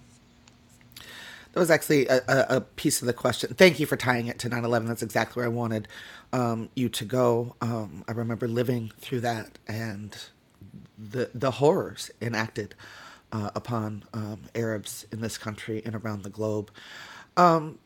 That 1.53 1.61
was 1.61 1.71
actually 1.71 2.07
a, 2.07 2.23
a, 2.29 2.61
piece 2.61 3.01
of 3.03 3.07
the 3.07 3.13
question. 3.13 3.55
Thank 3.55 3.81
you 3.81 3.87
for 3.87 3.97
tying 3.97 4.29
it 4.29 4.39
to 4.41 4.49
9 4.49 4.65
11. 4.65 4.89
That's 4.89 5.03
exactly 5.03 5.41
where 5.41 5.47
I 5.47 5.53
wanted 5.53 5.89
um, 6.33 6.69
you 6.75 6.89
to 6.91 7.05
go. 7.05 7.57
Um, 7.61 8.05
I 8.09 8.13
remember 8.13 8.47
living 8.47 8.93
through 8.99 9.21
that 9.21 9.59
and 9.67 10.17
the, 10.99 11.31
the 11.35 11.53
horrors 11.53 12.11
enacted 12.21 12.75
uh, 13.33 13.51
upon 13.55 14.05
um, 14.13 14.43
Arabs 14.55 15.07
in 15.11 15.21
this 15.21 15.39
country 15.39 15.83
and 15.85 15.95
around 15.95 16.23
the 16.23 16.31
globe. 16.31 16.71
Um, 17.37 17.79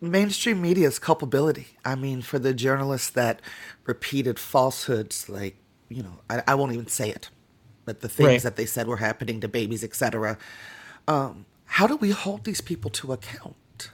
mainstream 0.00 0.60
media's 0.60 0.98
culpability. 0.98 1.68
I 1.84 1.94
mean, 1.94 2.22
for 2.22 2.38
the 2.38 2.54
journalists 2.54 3.10
that 3.10 3.40
repeated 3.84 4.38
falsehoods, 4.38 5.28
like, 5.28 5.56
you 5.90 6.02
know, 6.02 6.20
I, 6.30 6.42
I 6.46 6.54
won't 6.54 6.72
even 6.72 6.86
say 6.86 7.10
it, 7.10 7.28
but 7.84 8.00
the 8.00 8.08
things 8.08 8.28
right. 8.28 8.42
that 8.44 8.56
they 8.56 8.64
said 8.64 8.86
were 8.86 8.96
happening 8.96 9.40
to 9.40 9.48
babies, 9.48 9.84
etc. 9.84 10.38
Um, 11.06 11.44
how 11.66 11.86
do 11.86 11.96
we 11.96 12.10
hold 12.10 12.44
these 12.44 12.60
people 12.60 12.90
to 12.92 13.12
account? 13.12 13.90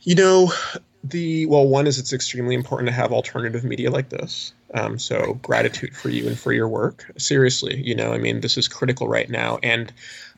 You 0.00 0.14
know, 0.14 0.52
the 1.02 1.46
well, 1.46 1.66
one 1.66 1.86
is 1.86 1.98
it's 1.98 2.12
extremely 2.12 2.54
important 2.54 2.88
to 2.88 2.94
have 2.94 3.12
alternative 3.12 3.64
media 3.64 3.90
like 3.90 4.08
this. 4.08 4.52
Um, 4.72 4.98
so 4.98 5.34
gratitude 5.34 5.94
for 5.94 6.08
you 6.08 6.26
and 6.26 6.38
for 6.38 6.52
your 6.52 6.66
work. 6.66 7.10
Seriously, 7.16 7.80
you 7.80 7.94
know, 7.94 8.12
I 8.12 8.18
mean, 8.18 8.40
this 8.40 8.56
is 8.58 8.66
critical 8.66 9.06
right 9.06 9.30
now, 9.30 9.58
and 9.62 9.92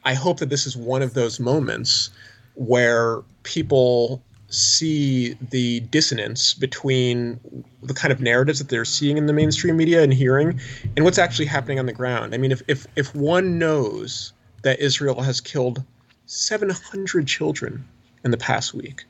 I 0.05 0.15
hope 0.15 0.39
that 0.41 0.51
this 0.51 0.67
is 0.67 0.77
one 0.77 1.03
of 1.03 1.15
those 1.15 1.41
moments 1.41 2.11
where 2.55 3.23
people 3.45 4.23
see 4.49 5.37
the 5.51 5.81
dissonance 5.81 6.55
between 6.55 7.41
the 7.83 7.95
kind 7.95 8.13
of 8.13 8.21
narratives 8.21 8.59
that 8.59 8.69
they're 8.69 8.85
seeing 8.85 9.17
in 9.17 9.27
the 9.27 9.33
mainstream 9.33 9.77
media 9.77 10.03
and 10.03 10.15
hearing 10.15 10.61
and 10.97 11.05
what's 11.05 11.19
actually 11.19 11.47
happening 11.47 11.79
on 11.79 11.87
the 11.87 11.93
ground. 11.93 12.35
I 12.35 12.39
mean, 12.39 12.53
if 12.53 12.63
if 12.69 12.87
if 12.97 13.15
one 13.15 13.59
knows 13.59 14.33
that 14.63 14.79
Israel 14.81 15.21
has 15.23 15.41
killed 15.41 15.83
700 16.27 17.27
children 17.27 17.85
in 18.25 18.31
the 18.31 18.37
past 18.37 18.75
week, 18.75 19.05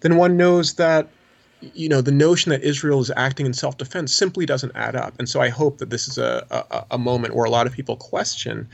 then 0.00 0.16
one 0.16 0.36
knows 0.36 0.74
that 0.74 1.08
you 1.60 1.88
know 1.88 2.00
the 2.00 2.12
notion 2.12 2.50
that 2.50 2.62
Israel 2.62 3.00
is 3.00 3.12
acting 3.16 3.46
in 3.46 3.52
self-defense 3.52 4.12
simply 4.12 4.44
doesn't 4.44 4.72
add 4.74 4.96
up. 4.96 5.14
And 5.18 5.28
so 5.28 5.40
I 5.40 5.50
hope 5.50 5.78
that 5.78 5.90
this 5.90 6.08
is 6.08 6.18
a 6.18 6.44
a, 6.50 6.84
a 6.92 6.98
moment 6.98 7.34
where 7.34 7.44
a 7.44 7.50
lot 7.50 7.66
of 7.66 7.72
people 7.72 7.96
question 7.96 8.68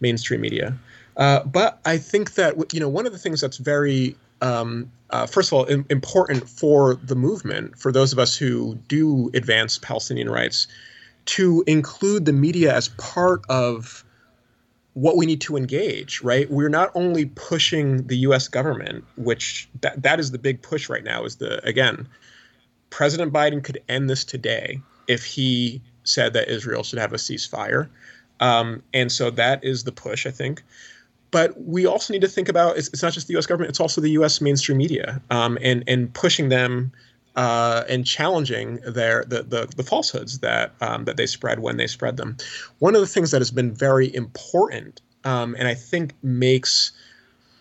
mainstream 0.00 0.42
media. 0.42 0.76
Uh, 1.16 1.44
but 1.44 1.78
I 1.84 1.98
think 1.98 2.34
that 2.34 2.74
you 2.74 2.80
know 2.80 2.88
one 2.88 3.06
of 3.06 3.12
the 3.12 3.18
things 3.18 3.40
that's 3.40 3.56
very 3.56 4.16
um, 4.42 4.90
uh, 5.10 5.26
first 5.26 5.48
of 5.48 5.52
all 5.54 5.64
Im- 5.66 5.86
important 5.88 6.48
for 6.48 6.96
the 6.96 7.14
movement, 7.14 7.78
for 7.78 7.92
those 7.92 8.12
of 8.12 8.18
us 8.18 8.36
who 8.36 8.74
do 8.88 9.30
advance 9.34 9.78
Palestinian 9.78 10.28
rights, 10.28 10.66
to 11.24 11.62
include 11.66 12.24
the 12.24 12.32
media 12.32 12.74
as 12.74 12.88
part 12.88 13.42
of 13.48 14.04
what 14.94 15.16
we 15.16 15.24
need 15.24 15.40
to 15.40 15.56
engage, 15.56 16.20
right? 16.22 16.50
We're 16.50 16.68
not 16.68 16.90
only 16.94 17.26
pushing 17.26 18.06
the 18.08 18.16
US 18.18 18.48
government, 18.48 19.04
which 19.16 19.68
that, 19.80 20.02
that 20.02 20.20
is 20.20 20.32
the 20.32 20.38
big 20.38 20.60
push 20.60 20.88
right 20.90 21.04
now 21.04 21.24
is 21.24 21.36
the 21.36 21.64
again, 21.66 22.08
President 22.90 23.32
Biden 23.32 23.62
could 23.62 23.82
end 23.88 24.10
this 24.10 24.24
today 24.24 24.80
if 25.06 25.24
he 25.24 25.80
said 26.04 26.32
that 26.34 26.48
Israel 26.48 26.82
should 26.82 26.98
have 26.98 27.12
a 27.12 27.16
ceasefire. 27.16 27.88
Um, 28.40 28.82
and 28.92 29.10
so 29.10 29.30
that 29.30 29.64
is 29.64 29.84
the 29.84 29.92
push, 29.92 30.26
I 30.26 30.30
think. 30.30 30.62
But 31.32 31.60
we 31.60 31.86
also 31.86 32.12
need 32.12 32.20
to 32.20 32.28
think 32.28 32.48
about 32.48 32.76
it's, 32.76 32.88
it's 32.88 33.02
not 33.02 33.12
just 33.12 33.26
the 33.26 33.32
U.S. 33.32 33.46
government; 33.46 33.70
it's 33.70 33.80
also 33.80 34.00
the 34.00 34.10
U.S. 34.10 34.40
mainstream 34.40 34.78
media, 34.78 35.20
um, 35.30 35.58
and 35.60 35.82
and 35.88 36.12
pushing 36.14 36.50
them 36.50 36.92
uh, 37.36 37.84
and 37.88 38.06
challenging 38.06 38.76
their 38.86 39.24
the, 39.24 39.42
the, 39.42 39.72
the 39.76 39.82
falsehoods 39.82 40.38
that 40.40 40.72
um, 40.80 41.04
that 41.06 41.16
they 41.16 41.26
spread 41.26 41.60
when 41.60 41.76
they 41.76 41.86
spread 41.86 42.16
them. 42.16 42.36
One 42.78 42.94
of 42.94 43.00
the 43.00 43.06
things 43.06 43.30
that 43.30 43.40
has 43.40 43.50
been 43.50 43.72
very 43.72 44.14
important, 44.14 45.00
um, 45.24 45.56
and 45.58 45.66
I 45.66 45.74
think 45.74 46.14
makes 46.22 46.92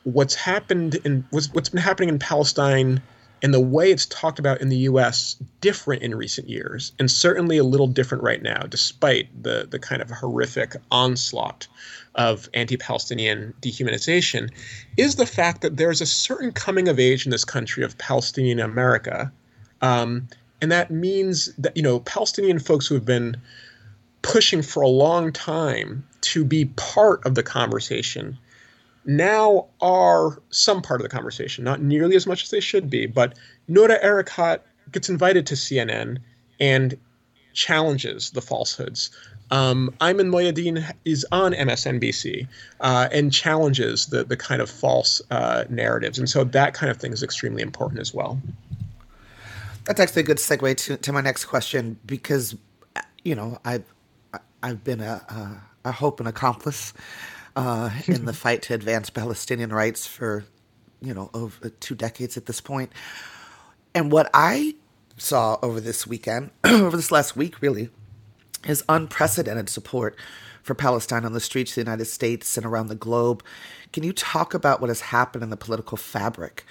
what's 0.03 0.35
happened 0.35 0.95
in 1.05 1.25
what's, 1.29 1.51
what's 1.53 1.69
been 1.69 1.81
happening 1.81 2.09
in 2.09 2.19
Palestine 2.19 3.01
and 3.43 3.53
the 3.53 3.60
way 3.60 3.91
it's 3.91 4.05
talked 4.05 4.39
about 4.39 4.62
in 4.62 4.69
the 4.69 4.77
U.S. 4.77 5.36
different 5.62 6.03
in 6.03 6.15
recent 6.15 6.48
years, 6.48 6.91
and 7.00 7.10
certainly 7.10 7.57
a 7.57 7.63
little 7.63 7.88
different 7.88 8.24
right 8.24 8.41
now, 8.41 8.62
despite 8.63 9.27
the 9.43 9.67
the 9.69 9.79
kind 9.79 10.01
of 10.01 10.10
horrific 10.10 10.75
onslaught 10.91 11.67
of 12.15 12.50
anti-Palestinian 12.53 13.53
dehumanization, 13.62 14.50
is 14.98 15.15
the 15.15 15.25
fact 15.25 15.62
that 15.62 15.77
there's 15.77 16.01
a 16.01 16.05
certain 16.05 16.51
coming 16.51 16.88
of 16.88 17.00
age 17.00 17.25
in 17.25 17.31
this 17.31 17.45
country 17.45 17.83
of 17.83 17.98
Palestinian 17.98 18.60
America 18.60 19.31
um, 19.81 20.27
and 20.62 20.71
that 20.71 20.91
means 20.91 21.53
that, 21.55 21.75
you 21.75 21.83
know, 21.83 22.00
Palestinian 22.01 22.60
folks 22.60 22.88
who 22.88 22.95
have 22.95 23.05
been 23.05 23.36
pushing 24.21 24.62
for 24.62 24.81
a 24.83 24.88
long 24.88 25.31
time 25.33 26.07
to 26.21 26.45
be 26.45 26.65
part 26.75 27.25
of 27.25 27.33
the 27.33 27.41
conversation 27.41 28.38
now 29.05 29.67
are 29.81 30.41
some 30.50 30.81
part 30.81 31.01
of 31.01 31.03
the 31.03 31.10
conversation, 31.10 31.63
not 31.63 31.81
nearly 31.81 32.15
as 32.15 32.27
much 32.27 32.43
as 32.43 32.50
they 32.50 32.60
should 32.60 32.89
be. 32.89 33.05
But 33.05 33.38
Noura 33.67 34.00
Erakat 34.03 34.60
gets 34.91 35.10
invited 35.10 35.46
to 35.48 35.55
CNN 35.55 36.20
and 36.60 36.98
challenges 37.53 38.31
the 38.31 38.41
falsehoods. 38.41 39.10
Um, 39.50 39.93
Ayman 40.00 40.29
Mohyeldin 40.29 40.93
is 41.03 41.25
on 41.31 41.53
MSNBC 41.53 42.48
uh, 42.79 43.10
and 43.12 43.34
challenges 43.34 44.05
the, 44.08 44.24
the 44.24 44.38
kind 44.38 44.62
of 44.62 44.70
false 44.70 45.22
uh, 45.29 45.65
narratives. 45.70 46.17
And 46.17 46.29
so 46.29 46.46
that 46.46 46.74
kind 46.74 46.89
of 46.89 46.98
thing 46.98 47.12
is 47.12 47.22
extremely 47.22 47.62
important 47.62 48.00
as 48.00 48.13
well. 48.13 48.41
That's 49.86 50.00
actually 50.00 50.22
a 50.22 50.25
good 50.25 50.38
segue 50.38 50.77
to, 50.77 50.98
to 50.98 51.12
my 51.12 51.22
next 51.22 51.46
question 51.46 52.00
because, 52.05 52.55
you 53.24 53.36
know, 53.36 53.60
I've 53.65 53.84
I've 54.63 54.84
been 54.84 55.01
a 55.01 55.51
hope 55.91 56.20
and 56.20 56.29
accomplice 56.29 56.93
uh, 57.55 57.89
in 58.08 58.25
the 58.25 58.34
fight 58.34 58.62
to 58.63 58.74
advance 58.74 59.10
Palestinian 59.10 59.72
rights 59.72 60.08
for 60.08 60.46
you 61.01 61.13
know 61.13 61.29
over 61.34 61.70
two 61.70 61.96
decades 61.96 62.38
at 62.38 62.46
this 62.46 62.62
point. 62.62 62.91
and 63.93 64.12
what 64.12 64.29
I 64.34 64.75
saw 65.17 65.58
over 65.62 65.79
this 65.79 66.08
weekend, 66.08 66.51
over 66.63 66.98
this 66.98 67.12
last 67.12 67.36
week, 67.36 67.62
really, 67.62 67.89
is 68.65 68.84
unprecedented 68.89 69.70
support 69.70 70.15
for 70.63 70.74
Palestine 70.74 71.25
on 71.25 71.34
the 71.34 71.39
streets 71.39 71.72
of 71.72 71.75
the 71.75 71.81
United 71.81 72.05
States 72.05 72.58
and 72.58 72.65
around 72.65 72.88
the 72.88 72.96
globe. 72.96 73.43
Can 73.91 74.03
you 74.03 74.13
talk 74.13 74.53
about 74.53 74.79
what 74.79 74.89
has 74.89 75.01
happened 75.01 75.43
in 75.43 75.50
the 75.50 75.58
political 75.58 75.98
fabric 75.98 76.65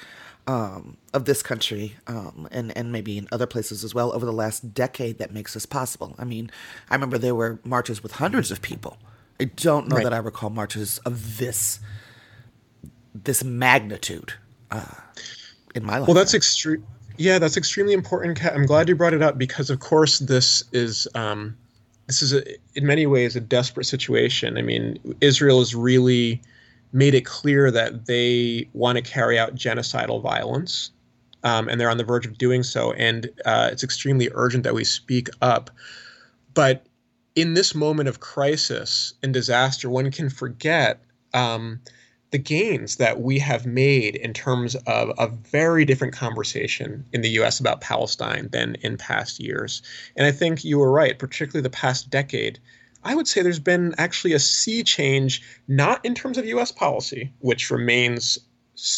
um, 0.47 0.97
of 1.13 1.27
this 1.27 1.43
country 1.43 1.97
um, 2.07 2.49
and 2.51 2.77
and 2.77 2.91
maybe 2.91 3.19
in 3.19 3.29
other 3.31 3.47
places 3.47 3.85
as 3.85 3.95
well 3.95 4.13
over 4.13 4.27
the 4.27 4.33
last 4.33 4.75
decade 4.75 5.19
that 5.19 5.33
makes 5.33 5.55
this 5.55 5.67
possible. 5.67 6.15
I 6.19 6.25
mean, 6.25 6.51
I 6.89 6.95
remember 6.95 7.19
there 7.19 7.35
were 7.35 7.61
marches 7.65 8.03
with 8.03 8.13
hundreds 8.13 8.51
of 8.51 8.63
people. 8.63 8.99
I 9.41 9.45
don't 9.45 9.89
know 9.89 9.97
right. 9.97 10.05
that 10.05 10.13
I 10.13 10.19
recall 10.19 10.51
marches 10.51 10.99
of 10.99 11.39
this 11.39 11.81
this 13.15 13.43
magnitude 13.43 14.35
uh, 14.71 14.85
in 15.75 15.85
my 15.85 15.99
life. 15.99 16.09
Well, 16.09 16.15
that's 16.15 16.35
extreme. 16.35 16.87
Yeah, 17.17 17.39
that's 17.39 17.57
extremely 17.57 17.93
important. 17.93 18.43
I'm 18.45 18.67
glad 18.67 18.89
you 18.89 18.95
brought 18.95 19.15
it 19.15 19.23
up 19.23 19.37
because, 19.37 19.69
of 19.71 19.81
course, 19.81 20.21
this 20.21 20.63
is 20.73 21.09
um, 21.15 21.57
this 22.07 22.23
is 22.23 22.33
a, 22.33 22.43
in 22.75 22.87
many 22.87 23.07
ways 23.07 23.37
a 23.37 23.41
desperate 23.41 23.85
situation. 23.85 24.59
I 24.59 24.63
mean, 24.63 24.99
Israel 25.21 25.61
is 25.61 25.75
really 25.75 26.43
made 26.93 27.15
it 27.15 27.25
clear 27.25 27.71
that 27.71 28.07
they 28.07 28.69
want 28.73 28.97
to 28.97 29.03
carry 29.03 29.39
out 29.39 29.55
genocidal 29.55 30.21
violence, 30.21 30.91
um, 31.45 31.69
and 31.69 31.81
they're 31.81 31.91
on 31.91 31.99
the 31.99 32.05
verge 32.05 32.27
of 32.27 32.37
doing 32.37 32.63
so. 32.63 32.93
And 32.93 33.31
uh, 33.45 33.71
it's 33.73 33.85
extremely 33.85 34.29
urgent 34.33 34.65
that 34.65 34.75
we 34.75 34.85
speak 34.85 35.29
up. 35.41 35.71
But 36.53 36.87
in 37.35 37.55
this 37.55 37.75
moment 37.75 38.09
of 38.09 38.21
crisis 38.21 39.15
and 39.23 39.33
disaster, 39.33 39.89
one 39.89 40.11
can 40.11 40.31
forget 40.31 41.03
um, 41.33 41.81
the 42.31 42.39
gains 42.39 42.97
that 42.97 43.21
we 43.21 43.39
have 43.39 43.67
made 43.67 44.17
in 44.17 44.33
terms 44.33 44.75
of 44.87 45.13
a 45.19 45.29
very 45.29 45.85
different 45.85 46.15
conversation 46.15 47.05
in 47.13 47.23
the 47.23 47.31
US 47.41 47.61
about 47.61 47.81
Palestine 47.81 48.49
than 48.53 48.77
in 48.77 48.97
past 48.97 49.41
years. 49.41 49.83
And 50.17 50.27
I 50.27 50.33
think 50.33 50.65
you 50.65 50.79
were 50.79 50.93
right, 50.93 51.19
particularly 51.19 51.63
the 51.63 51.71
past 51.71 52.11
decade. 52.11 52.59
I 53.03 53.15
would 53.15 53.27
say 53.27 53.43
there's 53.43 53.59
been 53.59 53.95
actually 53.99 54.35
a 54.35 54.39
sea 54.39 54.83
change, 54.83 55.43
not 55.67 56.05
in 56.05 56.15
terms 56.15 56.39
of 56.39 56.45
US 56.47 56.71
policy, 56.71 57.33
which 57.41 57.71
remains 57.71 58.39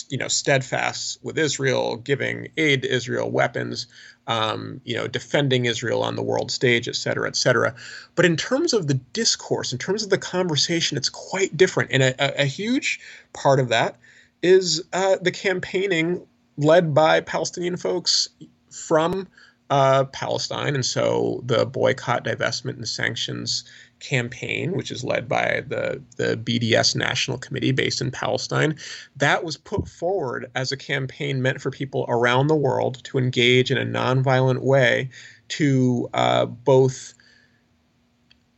you 0.09 0.19
know 0.19 0.29
steadfast 0.29 1.19
with 1.23 1.39
Israel, 1.39 1.97
giving 1.97 2.49
aid 2.57 2.83
to 2.83 2.95
Israel, 2.95 3.31
weapons, 3.31 3.87
um, 4.27 4.81
you 4.85 4.95
know, 4.95 5.09
defending 5.09 5.65
Israel 5.67 6.03
on 6.03 6.17
the 6.17 6.23
world 6.23 6.51
stage, 6.51 6.89
et 6.89 6.97
cetera, 6.97 7.29
et 7.29 7.37
cetera. 7.37 7.75
But 8.15 8.25
in 8.25 8.37
terms 8.37 8.73
of 8.73 8.87
the 8.87 8.95
discourse, 9.13 9.73
in 9.73 9.79
terms 9.79 10.03
of 10.03 10.11
the 10.11 10.19
conversation, 10.19 10.97
it's 10.97 11.09
quite 11.09 11.57
different. 11.57 11.91
And 11.93 12.03
a, 12.03 12.43
a 12.43 12.45
huge 12.45 13.01
part 13.33 13.61
of 13.61 13.69
that 13.69 13.97
is 14.43 14.83
uh, 14.93 15.17
the 15.21 15.31
campaigning 15.31 16.27
led 16.57 16.95
by 16.95 17.21
Palestinian 17.21 17.77
folks 17.77 18.29
from 18.71 19.27
uh, 19.71 20.05
Palestine. 20.05 20.75
And 20.75 20.85
so 20.85 21.43
the 21.47 21.65
boycott, 21.65 22.25
divestment, 22.25 22.77
and 22.77 22.89
sanctions 22.89 23.65
campaign, 24.03 24.73
which 24.73 24.91
is 24.91 25.03
led 25.03 25.29
by 25.29 25.63
the, 25.67 26.03
the 26.17 26.37
BDS 26.37 26.95
National 26.95 27.39
Committee 27.39 27.73
based 27.73 28.01
in 28.01 28.11
Palestine, 28.11 28.77
that 29.17 29.45
was 29.45 29.57
put 29.57 29.89
forward 29.89 30.51
as 30.55 30.73
a 30.73 30.77
campaign 30.77 31.41
meant 31.41 31.61
for 31.61 31.71
people 31.71 32.05
around 32.09 32.49
the 32.49 32.57
world 32.57 33.03
to 33.05 33.17
engage 33.17 33.71
in 33.71 33.79
a 33.79 33.87
nonviolent 33.87 34.61
way 34.61 35.09
to 35.49 36.09
uh, 36.13 36.45
both 36.45 37.15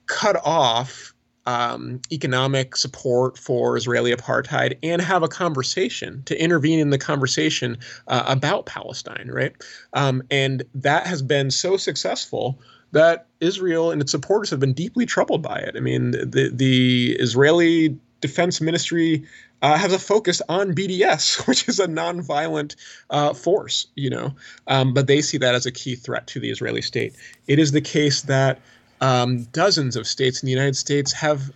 cut 0.07 0.37
off 0.45 1.15
um, 1.47 2.01
economic 2.11 2.75
support 2.75 3.37
for 3.37 3.77
Israeli 3.77 4.15
apartheid 4.15 4.79
and 4.83 5.03
have 5.03 5.23
a 5.23 5.29
conversation 5.29 6.23
to 6.25 6.41
intervene 6.43 6.79
in 6.79 6.91
the 6.91 6.99
conversation 6.99 7.77
uh, 8.09 8.25
about 8.27 8.67
Palestine, 8.67 9.31
right? 9.31 9.53
Um, 9.93 10.23
and 10.31 10.63
that 10.75 11.07
has 11.07 11.21
been 11.21 11.51
so 11.51 11.77
successful 11.77 12.59
that 12.95 13.27
Israel 13.41 13.91
and 13.91 14.01
its 14.01 14.13
supporters 14.13 14.51
have 14.51 14.61
been 14.61 14.73
deeply 14.73 15.05
troubled 15.05 15.43
by 15.43 15.59
it. 15.59 15.75
I 15.77 15.81
mean, 15.81 16.13
the 16.13 16.51
the 16.53 17.17
Israeli 17.19 17.99
Defense 18.21 18.61
Ministry 18.61 19.25
uh, 19.63 19.77
has 19.77 19.93
a 19.93 19.99
focus 19.99 20.41
on 20.49 20.75
BDS, 20.75 21.47
which 21.49 21.69
is 21.69 21.81
a 21.81 21.87
nonviolent 21.87 22.77
uh, 23.11 23.35
force, 23.35 23.87
you 23.97 24.11
know, 24.11 24.35
um, 24.69 24.95
but 24.95 25.07
they 25.07 25.21
see 25.21 25.39
that 25.39 25.55
as 25.55 25.67
a 25.67 25.73
key 25.73 25.97
threat 25.97 26.27
to 26.29 26.41
the 26.41 26.51
Israeli 26.51 26.83
state. 26.83 27.15
It 27.49 27.59
is 27.59 27.73
the 27.73 27.81
case 27.81 28.23
that 28.23 28.61
um, 29.01 29.43
dozens 29.53 29.97
of 29.97 30.07
states 30.07 30.43
in 30.43 30.47
the 30.47 30.53
United 30.53 30.77
States 30.77 31.13
have 31.13 31.53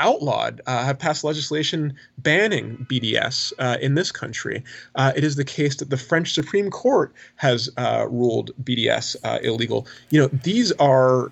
outlawed, 0.00 0.60
uh, 0.66 0.84
have 0.84 0.98
passed 0.98 1.22
legislation 1.22 1.94
banning 2.18 2.86
BDS 2.90 3.52
uh, 3.58 3.76
in 3.80 3.94
this 3.94 4.10
country. 4.10 4.64
Uh, 4.94 5.12
it 5.14 5.22
is 5.22 5.36
the 5.36 5.44
case 5.44 5.76
that 5.76 5.90
the 5.90 5.96
French 5.96 6.32
Supreme 6.32 6.70
Court 6.70 7.12
has 7.36 7.70
uh, 7.76 8.06
ruled 8.10 8.50
BDS 8.64 9.16
uh, 9.22 9.38
illegal. 9.42 9.86
You 10.08 10.22
know, 10.22 10.28
these 10.28 10.72
are 10.72 11.30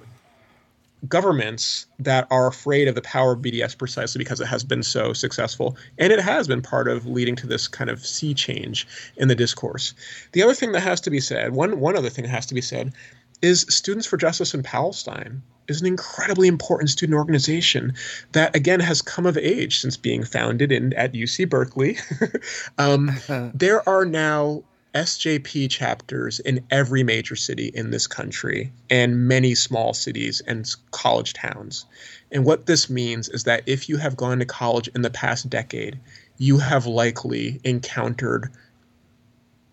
governments 1.07 1.87
that 2.01 2.27
are 2.31 2.49
afraid 2.49 2.89
of 2.89 2.95
the 2.95 3.03
power 3.03 3.33
of 3.33 3.41
BDS 3.41 3.79
precisely 3.79 4.19
because 4.19 4.41
it 4.41 4.47
has 4.47 4.65
been 4.65 4.83
so 4.83 5.13
successful. 5.13 5.77
And 5.99 6.13
it 6.13 6.21
has 6.21 6.49
been 6.49 6.61
part 6.61 6.89
of 6.89 7.07
leading 7.07 7.37
to 7.37 7.47
this 7.47 7.69
kind 7.69 7.89
of 7.89 8.05
sea 8.05 8.35
change 8.35 8.87
in 9.17 9.29
the 9.29 9.35
discourse. 9.35 9.95
The 10.33 10.43
other 10.43 10.55
thing 10.55 10.73
that 10.73 10.81
has 10.81 11.01
to 11.03 11.11
be 11.11 11.21
said, 11.21 11.53
one, 11.53 11.79
one 11.81 11.97
other 11.97 12.11
thing 12.11 12.25
that 12.25 12.31
has 12.31 12.47
to 12.47 12.55
be 12.55 12.61
said, 12.61 12.93
is 13.43 13.63
Students 13.69 14.07
for 14.07 14.17
Justice 14.17 14.55
in 14.55 14.63
Palestine 14.63 15.43
is 15.69 15.81
an 15.81 15.87
incredibly 15.87 16.49
important 16.49 16.91
student 16.91 17.17
organization 17.17 17.93
that 18.33 18.57
again 18.57 18.81
has 18.81 19.03
come 19.03 19.27
of 19.27 19.37
age 19.37 19.81
since 19.81 19.97
being 19.97 20.25
founded 20.25 20.73
in 20.73 20.93
at 20.95 21.13
UC 21.13 21.49
Berkeley. 21.49 21.99
um, 22.79 23.11
there 23.55 23.87
are 23.89 24.05
now 24.05 24.63
SJP 24.95 25.71
chapters 25.71 26.41
in 26.41 26.65
every 26.71 27.03
major 27.03 27.37
city 27.37 27.71
in 27.75 27.91
this 27.91 28.07
country 28.07 28.73
and 28.89 29.29
many 29.29 29.55
small 29.55 29.93
cities 29.93 30.41
and 30.47 30.75
college 30.91 31.35
towns. 31.35 31.85
And 32.33 32.45
what 32.45 32.67
this 32.67 32.89
means 32.89 33.29
is 33.29 33.45
that 33.45 33.63
if 33.67 33.89
you 33.89 33.99
have 33.99 34.17
gone 34.17 34.39
to 34.39 34.47
college 34.47 34.89
in 34.89 35.03
the 35.03 35.11
past 35.11 35.49
decade, 35.51 35.99
you 36.39 36.59
have 36.59 36.87
likely 36.87 37.61
encountered 37.65 38.51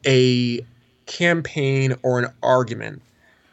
a 0.06 0.66
campaign 1.06 1.96
or 2.04 2.20
an 2.20 2.32
argument 2.44 3.02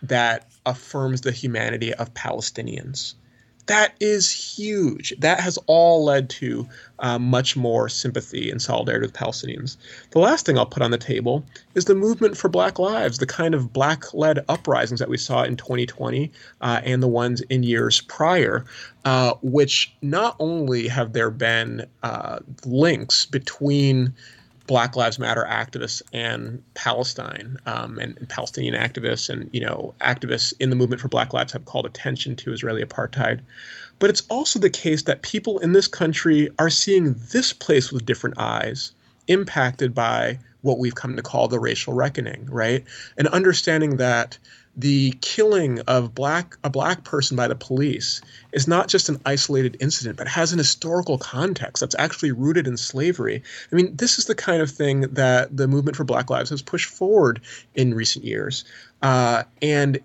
that 0.02 0.50
affirms 0.66 1.20
the 1.20 1.32
humanity 1.32 1.94
of 1.94 2.12
Palestinians. 2.14 3.14
That 3.66 3.94
is 4.00 4.30
huge. 4.30 5.14
That 5.20 5.38
has 5.38 5.56
all 5.66 6.04
led 6.04 6.28
to 6.30 6.68
uh, 6.98 7.18
much 7.18 7.56
more 7.56 7.88
sympathy 7.88 8.50
and 8.50 8.60
solidarity 8.60 9.06
with 9.06 9.14
Palestinians. 9.14 9.76
The 10.10 10.18
last 10.18 10.44
thing 10.44 10.58
I'll 10.58 10.66
put 10.66 10.82
on 10.82 10.90
the 10.90 10.98
table 10.98 11.44
is 11.76 11.84
the 11.84 11.94
movement 11.94 12.36
for 12.36 12.48
Black 12.48 12.80
Lives, 12.80 13.18
the 13.18 13.26
kind 13.26 13.54
of 13.54 13.72
Black 13.72 14.12
led 14.14 14.44
uprisings 14.48 14.98
that 14.98 15.08
we 15.08 15.16
saw 15.16 15.44
in 15.44 15.56
2020 15.56 16.32
uh, 16.60 16.80
and 16.84 17.02
the 17.02 17.08
ones 17.08 17.40
in 17.42 17.62
years 17.62 18.00
prior, 18.00 18.64
uh, 19.04 19.34
which 19.42 19.94
not 20.02 20.34
only 20.40 20.88
have 20.88 21.12
there 21.12 21.30
been 21.30 21.86
uh, 22.02 22.40
links 22.64 23.26
between 23.26 24.12
Black 24.72 24.96
Lives 24.96 25.18
Matter 25.18 25.46
activists 25.46 26.00
and 26.14 26.62
Palestine 26.72 27.58
um, 27.66 27.98
and, 27.98 28.16
and, 28.16 28.26
Palestinian 28.30 28.74
activists 28.74 29.28
and 29.28 29.50
you 29.52 29.60
know 29.60 29.92
activists 30.00 30.54
in 30.60 30.70
the 30.70 30.76
movement 30.76 31.02
for 31.02 31.08
Black 31.08 31.34
Lives 31.34 31.52
have 31.52 31.66
called 31.66 31.84
attention 31.84 32.34
to 32.36 32.54
Israeli 32.54 32.82
apartheid. 32.82 33.40
But 33.98 34.08
it's 34.08 34.22
also 34.30 34.58
the 34.58 34.70
case 34.70 35.02
that 35.02 35.20
people 35.20 35.58
in 35.58 35.74
this 35.74 35.86
country 35.86 36.48
are 36.58 36.70
seeing 36.70 37.16
this 37.32 37.52
place 37.52 37.92
with 37.92 38.06
different 38.06 38.38
eyes, 38.38 38.92
impacted 39.28 39.94
by 39.94 40.38
what 40.62 40.78
we've 40.78 40.94
come 40.94 41.16
to 41.16 41.22
call 41.22 41.48
the 41.48 41.60
racial 41.60 41.92
reckoning, 41.92 42.46
right? 42.46 42.82
And 43.18 43.28
understanding 43.28 43.98
that 43.98 44.38
the 44.74 45.12
killing 45.20 45.80
of 45.80 46.14
black 46.14 46.56
a 46.64 46.70
black 46.70 47.04
person 47.04 47.36
by 47.36 47.46
the 47.46 47.54
police 47.54 48.22
is 48.52 48.66
not 48.66 48.88
just 48.88 49.08
an 49.08 49.20
isolated 49.26 49.76
incident 49.80 50.16
but 50.16 50.26
has 50.26 50.50
an 50.52 50.58
historical 50.58 51.18
context 51.18 51.80
that's 51.80 51.94
actually 51.98 52.32
rooted 52.32 52.66
in 52.66 52.76
slavery 52.76 53.42
i 53.70 53.74
mean 53.74 53.94
this 53.96 54.18
is 54.18 54.24
the 54.24 54.34
kind 54.34 54.62
of 54.62 54.70
thing 54.70 55.02
that 55.02 55.54
the 55.54 55.68
movement 55.68 55.94
for 55.94 56.04
black 56.04 56.30
lives 56.30 56.48
has 56.48 56.62
pushed 56.62 56.88
forward 56.88 57.40
in 57.74 57.92
recent 57.92 58.24
years 58.24 58.64
uh, 59.02 59.42
and 59.60 60.00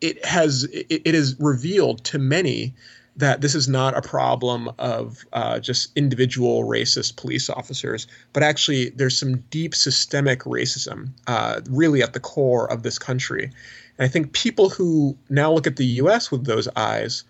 it 0.00 0.24
has 0.24 0.64
it, 0.64 0.86
it 1.04 1.14
is 1.14 1.34
revealed 1.40 2.04
to 2.04 2.18
many 2.18 2.74
that 3.16 3.40
this 3.40 3.54
is 3.54 3.66
not 3.66 3.96
a 3.96 4.02
problem 4.02 4.70
of 4.78 5.24
uh, 5.32 5.58
just 5.58 5.90
individual 5.96 6.64
racist 6.64 7.16
police 7.16 7.48
officers, 7.48 8.06
but 8.34 8.42
actually 8.42 8.90
there's 8.90 9.16
some 9.16 9.38
deep 9.50 9.74
systemic 9.74 10.40
racism 10.40 11.08
uh, 11.26 11.60
really 11.70 12.02
at 12.02 12.12
the 12.12 12.20
core 12.20 12.70
of 12.70 12.82
this 12.82 12.98
country. 12.98 13.50
And 13.98 14.04
I 14.04 14.08
think 14.08 14.32
people 14.32 14.68
who 14.68 15.16
now 15.28 15.52
look 15.52 15.66
at 15.66 15.76
the 15.76 15.86
US 15.86 16.30
with 16.30 16.44
those 16.44 16.68
eyes 16.76 17.24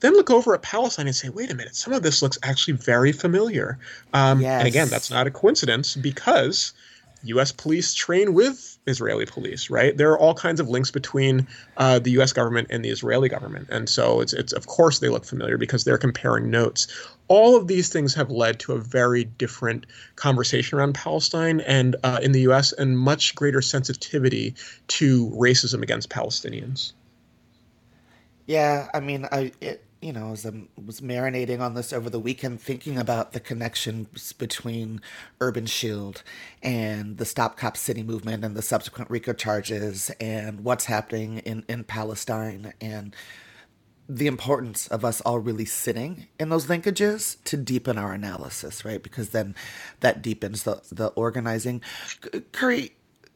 then 0.00 0.12
look 0.12 0.30
over 0.30 0.54
at 0.54 0.62
Palestine 0.62 1.06
and 1.06 1.16
say, 1.16 1.28
wait 1.30 1.50
a 1.50 1.54
minute, 1.54 1.74
some 1.74 1.92
of 1.92 2.02
this 2.02 2.20
looks 2.20 2.38
actually 2.42 2.74
very 2.74 3.12
familiar. 3.12 3.78
Um, 4.12 4.40
yes. 4.40 4.60
And 4.60 4.68
again, 4.68 4.88
that's 4.88 5.10
not 5.10 5.26
a 5.26 5.30
coincidence 5.30 5.96
because 5.96 6.74
U.S. 7.28 7.52
police 7.52 7.94
train 7.94 8.34
with 8.34 8.78
Israeli 8.86 9.26
police, 9.26 9.70
right? 9.70 9.96
There 9.96 10.10
are 10.10 10.18
all 10.18 10.34
kinds 10.34 10.60
of 10.60 10.68
links 10.68 10.90
between 10.90 11.46
uh, 11.76 11.98
the 11.98 12.10
U.S. 12.12 12.32
government 12.32 12.68
and 12.70 12.84
the 12.84 12.90
Israeli 12.90 13.28
government, 13.28 13.68
and 13.70 13.88
so 13.88 14.20
it's 14.20 14.32
it's 14.32 14.52
of 14.52 14.66
course 14.66 14.98
they 14.98 15.08
look 15.08 15.24
familiar 15.24 15.58
because 15.58 15.84
they're 15.84 15.98
comparing 15.98 16.50
notes. 16.50 16.86
All 17.28 17.56
of 17.56 17.66
these 17.66 17.88
things 17.88 18.14
have 18.14 18.30
led 18.30 18.60
to 18.60 18.72
a 18.72 18.78
very 18.78 19.24
different 19.24 19.86
conversation 20.14 20.78
around 20.78 20.94
Palestine 20.94 21.60
and 21.60 21.96
uh, 22.04 22.20
in 22.22 22.32
the 22.32 22.40
U.S. 22.42 22.72
and 22.72 22.98
much 22.98 23.34
greater 23.34 23.62
sensitivity 23.62 24.54
to 24.88 25.30
racism 25.30 25.82
against 25.82 26.08
Palestinians. 26.10 26.92
Yeah, 28.46 28.88
I 28.94 29.00
mean, 29.00 29.26
I 29.32 29.52
it, 29.60 29.84
you 30.00 30.12
know, 30.12 30.32
as 30.32 30.44
I 30.44 30.52
was 30.84 31.00
marinating 31.00 31.60
on 31.60 31.74
this 31.74 31.92
over 31.92 32.10
the 32.10 32.20
weekend, 32.20 32.60
thinking 32.60 32.98
about 32.98 33.32
the 33.32 33.40
connections 33.40 34.32
between 34.32 35.00
Urban 35.40 35.66
Shield 35.66 36.22
and 36.62 37.16
the 37.16 37.24
Stop 37.24 37.56
Cop 37.56 37.76
City 37.76 38.02
movement 38.02 38.44
and 38.44 38.54
the 38.54 38.62
subsequent 38.62 39.10
RICO 39.10 39.32
charges 39.32 40.10
and 40.20 40.60
what's 40.64 40.84
happening 40.84 41.38
in, 41.38 41.64
in 41.68 41.84
Palestine 41.84 42.74
and 42.80 43.16
the 44.08 44.26
importance 44.26 44.86
of 44.88 45.04
us 45.04 45.20
all 45.22 45.38
really 45.38 45.64
sitting 45.64 46.26
in 46.38 46.48
those 46.48 46.66
linkages 46.66 47.42
to 47.44 47.56
deepen 47.56 47.98
our 47.98 48.12
analysis, 48.12 48.84
right? 48.84 49.02
Because 49.02 49.30
then 49.30 49.54
that 50.00 50.22
deepens 50.22 50.62
the, 50.62 50.80
the 50.92 51.08
organizing. 51.08 51.80
Khury, 52.52 52.92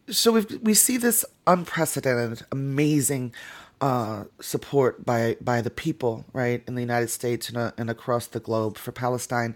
so 0.08 0.32
we 0.32 0.44
we 0.62 0.74
see 0.74 0.96
this 0.96 1.24
unprecedented, 1.46 2.44
amazing 2.52 3.32
uh, 3.80 4.24
support 4.40 5.04
by 5.06 5.36
by 5.40 5.60
the 5.60 5.70
people, 5.70 6.24
right, 6.32 6.62
in 6.66 6.74
the 6.74 6.82
United 6.82 7.08
States 7.08 7.48
and, 7.48 7.56
uh, 7.58 7.72
and 7.78 7.88
across 7.90 8.26
the 8.26 8.40
globe 8.40 8.76
for 8.76 8.92
Palestine, 8.92 9.54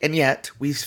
and 0.00 0.14
yet 0.14 0.50
we've 0.58 0.78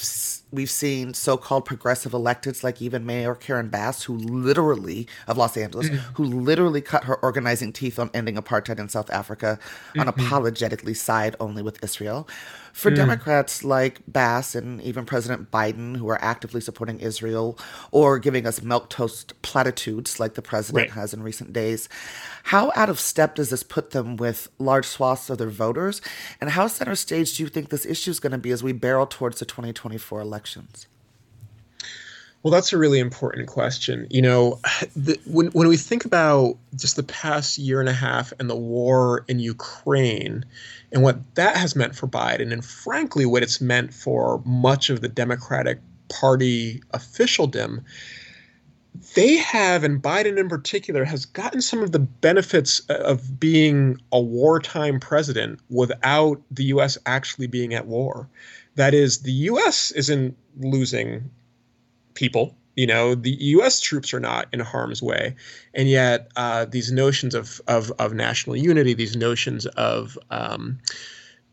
we've 0.51 0.69
seen 0.69 1.13
so-called 1.13 1.65
progressive 1.65 2.13
electeds 2.13 2.63
like 2.63 2.81
even 2.81 3.05
Mayor 3.05 3.35
Karen 3.35 3.69
Bass, 3.69 4.03
who 4.03 4.17
literally 4.17 5.07
of 5.27 5.37
Los 5.37 5.55
Angeles, 5.57 5.89
mm-hmm. 5.89 6.13
who 6.15 6.23
literally 6.23 6.81
cut 6.81 7.03
her 7.03 7.15
organizing 7.17 7.71
teeth 7.71 7.99
on 7.99 8.09
ending 8.13 8.35
apartheid 8.35 8.79
in 8.79 8.89
South 8.89 9.09
Africa, 9.11 9.59
mm-hmm. 9.93 10.09
unapologetically 10.09 10.95
side 10.95 11.35
only 11.39 11.61
with 11.61 11.83
Israel. 11.83 12.27
For 12.73 12.91
mm. 12.91 12.95
Democrats 12.95 13.63
like 13.63 13.99
Bass 14.07 14.55
and 14.55 14.81
even 14.81 15.05
President 15.05 15.51
Biden, 15.51 15.97
who 15.97 16.07
are 16.09 16.23
actively 16.23 16.61
supporting 16.61 16.99
Israel 16.99 17.57
or 17.91 18.19
giving 18.19 18.45
us 18.45 18.61
milk 18.61 18.89
toast 18.89 19.39
platitudes 19.41 20.19
like 20.19 20.35
the 20.35 20.41
president 20.41 20.89
right. 20.89 20.91
has 20.91 21.13
in 21.13 21.23
recent 21.23 21.51
days, 21.51 21.89
how 22.43 22.71
out 22.75 22.89
of 22.89 22.99
step 22.99 23.35
does 23.35 23.49
this 23.49 23.63
put 23.63 23.91
them 23.91 24.17
with 24.17 24.49
large 24.59 24.85
swaths 24.85 25.29
of 25.29 25.37
their 25.37 25.49
voters? 25.49 26.01
And 26.39 26.51
how 26.51 26.67
center 26.67 26.95
stage 26.95 27.35
do 27.35 27.43
you 27.43 27.49
think 27.49 27.69
this 27.69 27.85
issue 27.85 28.11
is 28.11 28.19
going 28.19 28.31
to 28.31 28.37
be 28.37 28.51
as 28.51 28.63
we 28.63 28.71
barrel 28.71 29.07
towards 29.07 29.39
the 29.39 29.45
2024 29.45 30.23
Well, 32.41 32.53
that's 32.53 32.71
a 32.71 32.77
really 32.77 32.99
important 32.99 33.47
question. 33.47 34.07
You 34.09 34.21
know, 34.21 34.59
the, 34.95 35.19
when 35.25 35.47
when 35.47 35.67
we 35.67 35.75
think 35.75 36.05
about 36.05 36.57
just 36.75 36.95
the 36.95 37.03
past 37.03 37.57
year 37.57 37.81
and 37.81 37.89
a 37.89 37.93
half 37.93 38.31
and 38.39 38.49
the 38.49 38.55
war 38.55 39.25
in 39.27 39.39
Ukraine, 39.39 40.45
and 40.91 41.03
what 41.03 41.19
that 41.35 41.57
has 41.57 41.75
meant 41.75 41.95
for 41.95 42.07
Biden, 42.07 42.53
and 42.53 42.63
frankly, 42.63 43.25
what 43.25 43.43
it's 43.43 43.59
meant 43.59 43.93
for 43.93 44.41
much 44.45 44.89
of 44.89 45.01
the 45.01 45.09
Democratic 45.09 45.81
Party 46.07 46.81
officialdom, 46.91 47.83
they 49.15 49.35
have, 49.35 49.83
and 49.83 50.01
Biden 50.01 50.37
in 50.37 50.47
particular, 50.47 51.03
has 51.03 51.25
gotten 51.25 51.61
some 51.61 51.83
of 51.83 51.91
the 51.91 51.99
benefits 51.99 52.79
of 52.89 53.37
being 53.37 53.99
a 54.13 54.19
wartime 54.19 54.99
president 55.01 55.59
without 55.69 56.41
the 56.51 56.63
U.S. 56.65 56.97
actually 57.05 57.47
being 57.47 57.73
at 57.73 57.85
war. 57.85 58.29
That 58.79 58.93
is, 58.93 59.19
the 59.23 59.33
U.S. 59.51 59.91
isn't 59.91 60.37
losing 60.57 61.29
people. 62.13 62.55
You 62.77 62.87
know, 62.87 63.13
the 63.13 63.31
U.S. 63.57 63.81
troops 63.81 64.13
are 64.13 64.21
not 64.21 64.47
in 64.53 64.61
harm's 64.61 65.03
way, 65.03 65.35
and 65.73 65.89
yet 65.89 66.31
uh, 66.37 66.63
these 66.63 66.89
notions 66.89 67.35
of, 67.35 67.59
of 67.67 67.91
of 67.99 68.13
national 68.13 68.55
unity, 68.55 68.93
these 68.93 69.17
notions 69.17 69.65
of 69.65 70.17
um, 70.31 70.79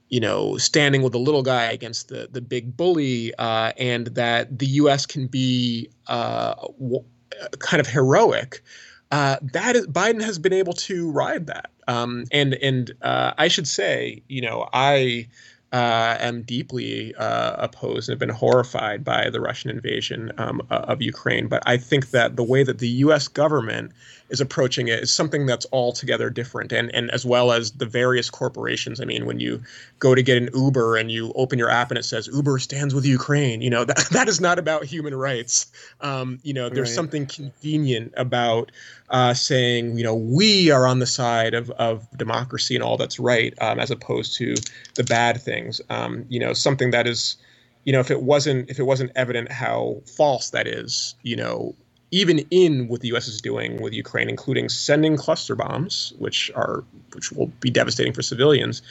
you 0.09 0.21
know, 0.21 0.57
standing 0.57 1.03
with 1.03 1.13
the 1.13 1.19
little 1.19 1.43
guy 1.43 1.65
against 1.65 2.11
the 2.11 2.29
the 2.31 2.41
big 2.41 2.77
bully, 2.77 3.35
uh, 3.35 3.73
and 3.77 4.07
that 4.15 4.57
the 4.57 4.67
U.S. 4.83 5.05
can 5.05 5.27
be 5.27 5.91
uh, 6.07 6.55
w- 6.79 7.05
kind 7.59 7.81
of 7.81 7.89
heroic. 7.89 8.63
Uh, 9.11 9.37
that 9.43 9.75
is, 9.75 9.89
Biden 9.89 10.23
has 10.23 10.39
been 10.39 10.53
able 10.53 10.75
to 10.75 11.11
ride 11.11 11.49
that, 11.49 11.73
um, 11.89 12.27
and 12.31 12.55
and 12.55 12.93
uh, 13.03 13.33
I 13.37 13.49
should 13.49 13.67
say, 13.67 14.23
you 14.29 14.43
know, 14.43 14.69
I 14.73 15.27
uh, 15.73 16.17
am 16.21 16.43
deeply 16.43 17.15
uh, 17.17 17.57
opposed 17.59 18.09
and 18.09 18.15
have 18.15 18.19
been 18.21 18.29
horrified 18.29 19.05
by 19.05 19.31
the 19.31 19.41
Russian 19.41 19.71
invasion 19.71 20.33
um, 20.39 20.63
of 20.71 21.03
Ukraine. 21.03 21.49
But 21.49 21.63
I 21.67 21.77
think 21.77 22.11
that 22.11 22.37
the 22.37 22.45
way 22.45 22.63
that 22.63 22.79
the 22.79 22.89
U.S. 22.89 23.29
government 23.29 23.93
is 24.29 24.41
approaching 24.41 24.89
it 24.89 25.03
is 25.03 25.13
something 25.13 25.47
that's 25.47 25.67
altogether 25.73 26.31
different. 26.31 26.73
And 26.73 26.95
and 26.95 27.11
as 27.11 27.25
well 27.25 27.53
as 27.53 27.73
the 27.73 27.87
various 27.87 28.31
corporations. 28.31 29.01
I 29.01 29.05
mean, 29.05 29.27
when 29.27 29.41
you 29.41 29.63
go 29.99 30.15
to 30.15 30.23
get 30.23 30.37
an 30.37 30.49
Uber 30.55 30.97
and 30.97 31.11
you 31.11 31.33
open 31.35 31.59
your 31.59 31.71
app 31.71 31.91
and 31.91 31.99
it 31.99 32.05
says 32.05 32.29
Uber 32.33 32.59
stands 32.59 32.95
with 32.95 33.05
Ukraine, 33.05 33.63
you 33.63 33.71
know 33.71 33.85
that 33.85 34.09
that 34.13 34.29
is 34.29 34.41
not 34.41 34.59
about 34.59 34.85
human 34.85 35.15
rights. 35.15 35.67
Um, 36.01 36.39
you 36.43 36.55
know, 36.55 36.69
there's 36.69 36.89
right. 36.89 36.95
something 36.95 37.27
convenient 37.27 38.13
about 38.17 38.73
uh, 39.11 39.35
saying, 39.35 39.97
you 39.97 40.05
know, 40.05 40.15
we 40.15 40.71
are 40.71 40.87
on 40.87 40.99
the 40.99 41.07
side 41.07 41.55
of 41.55 41.71
of 41.73 42.07
democracy 42.17 42.75
and 42.75 42.83
all 42.83 42.97
that's 42.97 43.19
right, 43.19 43.55
um, 43.61 43.79
as 43.79 43.91
opposed 43.91 44.37
to 44.37 44.55
the 44.95 45.05
bad 45.05 45.41
things. 45.41 45.81
Um, 45.91 46.25
you 46.29 46.41
know, 46.41 46.53
something 46.53 46.91
that 46.91 47.07
is 47.07 47.37
you 47.85 47.93
know 47.93 48.01
if 48.01 48.11
it 48.11 48.23
wasn't 48.23 48.69
if 48.69 48.79
it 48.79 48.83
wasn't 48.83 49.13
evident 49.15 49.51
how 49.51 50.03
false 50.17 50.51
that 50.51 50.67
is 50.67 51.15
you 51.23 51.37
know 51.37 51.75
even 52.11 52.39
in 52.51 52.89
what 52.89 53.01
the 53.01 53.09
U.S. 53.09 53.27
is 53.29 53.41
doing 53.41 53.81
with 53.81 53.93
Ukraine, 53.93 54.29
including 54.29 54.69
sending 54.69 55.17
cluster 55.17 55.57
bombs, 55.57 56.13
which 56.19 56.51
are 56.55 56.85
which 57.13 57.33
will 57.33 57.49
be 57.61 57.71
devastating 57.71 58.13
for 58.13 58.23
civilians. 58.23 58.83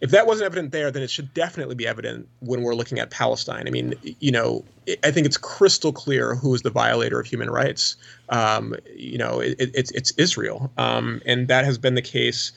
If 0.00 0.10
that 0.10 0.26
wasn't 0.26 0.46
evident 0.46 0.72
there, 0.72 0.90
then 0.90 1.02
it 1.02 1.10
should 1.10 1.32
definitely 1.32 1.74
be 1.74 1.86
evident 1.86 2.28
when 2.40 2.60
we're 2.62 2.74
looking 2.74 2.98
at 2.98 3.10
Palestine. 3.10 3.66
I 3.66 3.70
mean, 3.70 3.94
you 4.20 4.30
know, 4.30 4.62
I 5.02 5.10
think 5.10 5.26
it's 5.26 5.38
crystal 5.38 5.90
clear 5.90 6.34
who 6.34 6.54
is 6.54 6.62
the 6.62 6.70
violator 6.70 7.18
of 7.18 7.26
human 7.26 7.48
rights. 7.48 7.96
Um, 8.28 8.76
you 8.94 9.16
know, 9.16 9.40
it, 9.40 9.56
it's 9.58 9.90
it's 9.92 10.10
Israel, 10.12 10.70
um, 10.76 11.22
and 11.24 11.48
that 11.48 11.64
has 11.64 11.78
been 11.78 11.94
the 11.94 12.02
case. 12.02 12.52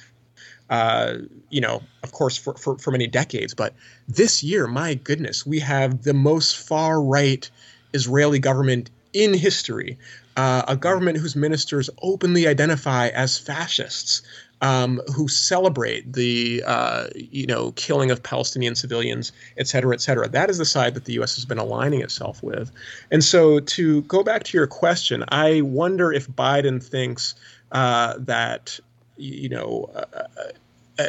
Uh, 0.69 1.19
you 1.49 1.59
know, 1.59 1.81
of 2.03 2.11
course, 2.11 2.37
for, 2.37 2.53
for, 2.53 2.77
for 2.77 2.91
many 2.91 3.07
decades. 3.07 3.55
But 3.55 3.73
this 4.07 4.43
year, 4.43 4.67
my 4.67 4.93
goodness, 4.93 5.43
we 5.43 5.57
have 5.59 6.03
the 6.03 6.13
most 6.13 6.55
far 6.55 7.01
right 7.01 7.49
Israeli 7.93 8.37
government 8.37 8.91
in 9.13 9.33
history, 9.33 9.97
uh, 10.37 10.63
a 10.67 10.75
government 10.75 11.17
whose 11.17 11.35
ministers 11.35 11.89
openly 12.01 12.47
identify 12.47 13.07
as 13.09 13.37
fascists, 13.37 14.21
um, 14.61 15.01
who 15.15 15.27
celebrate 15.27 16.11
the 16.13 16.63
uh, 16.65 17.07
you 17.15 17.45
know 17.45 17.71
killing 17.73 18.11
of 18.11 18.21
Palestinian 18.21 18.75
civilians, 18.75 19.31
et 19.57 19.67
cetera, 19.67 19.93
et 19.93 20.01
cetera. 20.01 20.27
That 20.27 20.49
is 20.49 20.57
the 20.57 20.65
side 20.65 20.93
that 20.95 21.05
the 21.05 21.13
U.S. 21.13 21.35
has 21.35 21.45
been 21.45 21.57
aligning 21.57 22.01
itself 22.01 22.43
with. 22.43 22.71
And 23.11 23.23
so, 23.23 23.59
to 23.59 24.01
go 24.03 24.23
back 24.23 24.43
to 24.43 24.57
your 24.57 24.67
question, 24.67 25.23
I 25.29 25.61
wonder 25.61 26.11
if 26.11 26.27
Biden 26.29 26.83
thinks 26.83 27.35
uh, 27.71 28.15
that 28.19 28.79
you 29.17 29.49
know 29.49 29.89
uh, 29.95 30.23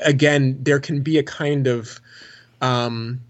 again 0.05 0.57
there 0.63 0.81
can 0.81 1.03
be 1.03 1.19
a 1.19 1.23
kind 1.23 1.67
of 1.67 2.01
um, 2.61 3.21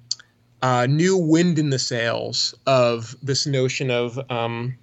uh, 0.62 0.86
new 0.86 1.16
wind 1.16 1.58
in 1.58 1.70
the 1.70 1.78
sails 1.78 2.54
of 2.66 3.16
this 3.22 3.46
notion 3.46 3.90
of 3.90 4.18
um, 4.30 4.76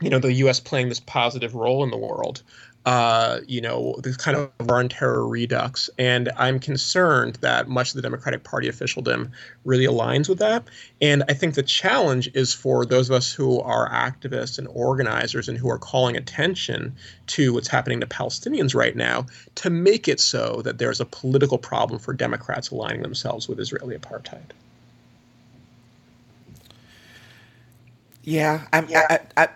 you 0.00 0.10
know 0.10 0.18
the 0.18 0.32
U.S. 0.34 0.60
playing 0.60 0.88
this 0.88 1.00
positive 1.00 1.54
role 1.54 1.82
in 1.82 1.90
the 1.90 1.96
world. 1.96 2.42
Uh, 2.86 3.40
you 3.46 3.60
know, 3.60 3.96
this 4.02 4.16
kind 4.16 4.34
of 4.34 4.50
war 4.60 4.78
on 4.78 4.88
terror 4.88 5.26
redux. 5.26 5.90
And 5.98 6.30
I'm 6.38 6.58
concerned 6.58 7.36
that 7.42 7.68
much 7.68 7.90
of 7.90 7.96
the 7.96 8.02
Democratic 8.02 8.44
Party 8.44 8.66
officialdom 8.66 9.30
really 9.66 9.84
aligns 9.84 10.26
with 10.26 10.38
that. 10.38 10.64
And 11.02 11.22
I 11.28 11.34
think 11.34 11.52
the 11.54 11.62
challenge 11.62 12.30
is 12.32 12.54
for 12.54 12.86
those 12.86 13.10
of 13.10 13.16
us 13.16 13.30
who 13.30 13.60
are 13.60 13.90
activists 13.90 14.58
and 14.58 14.68
organizers 14.68 15.50
and 15.50 15.58
who 15.58 15.68
are 15.68 15.76
calling 15.76 16.16
attention 16.16 16.96
to 17.26 17.52
what's 17.52 17.68
happening 17.68 18.00
to 18.00 18.06
Palestinians 18.06 18.74
right 18.74 18.96
now 18.96 19.26
to 19.56 19.68
make 19.68 20.08
it 20.08 20.18
so 20.18 20.62
that 20.62 20.78
there's 20.78 21.00
a 21.00 21.04
political 21.04 21.58
problem 21.58 21.98
for 21.98 22.14
Democrats 22.14 22.70
aligning 22.70 23.02
themselves 23.02 23.48
with 23.48 23.60
Israeli 23.60 23.98
apartheid. 23.98 24.52
Yeah, 28.28 28.66
I'm, 28.74 28.86
yeah. 28.90 29.06
I, 29.08 29.44
I, 29.44 29.48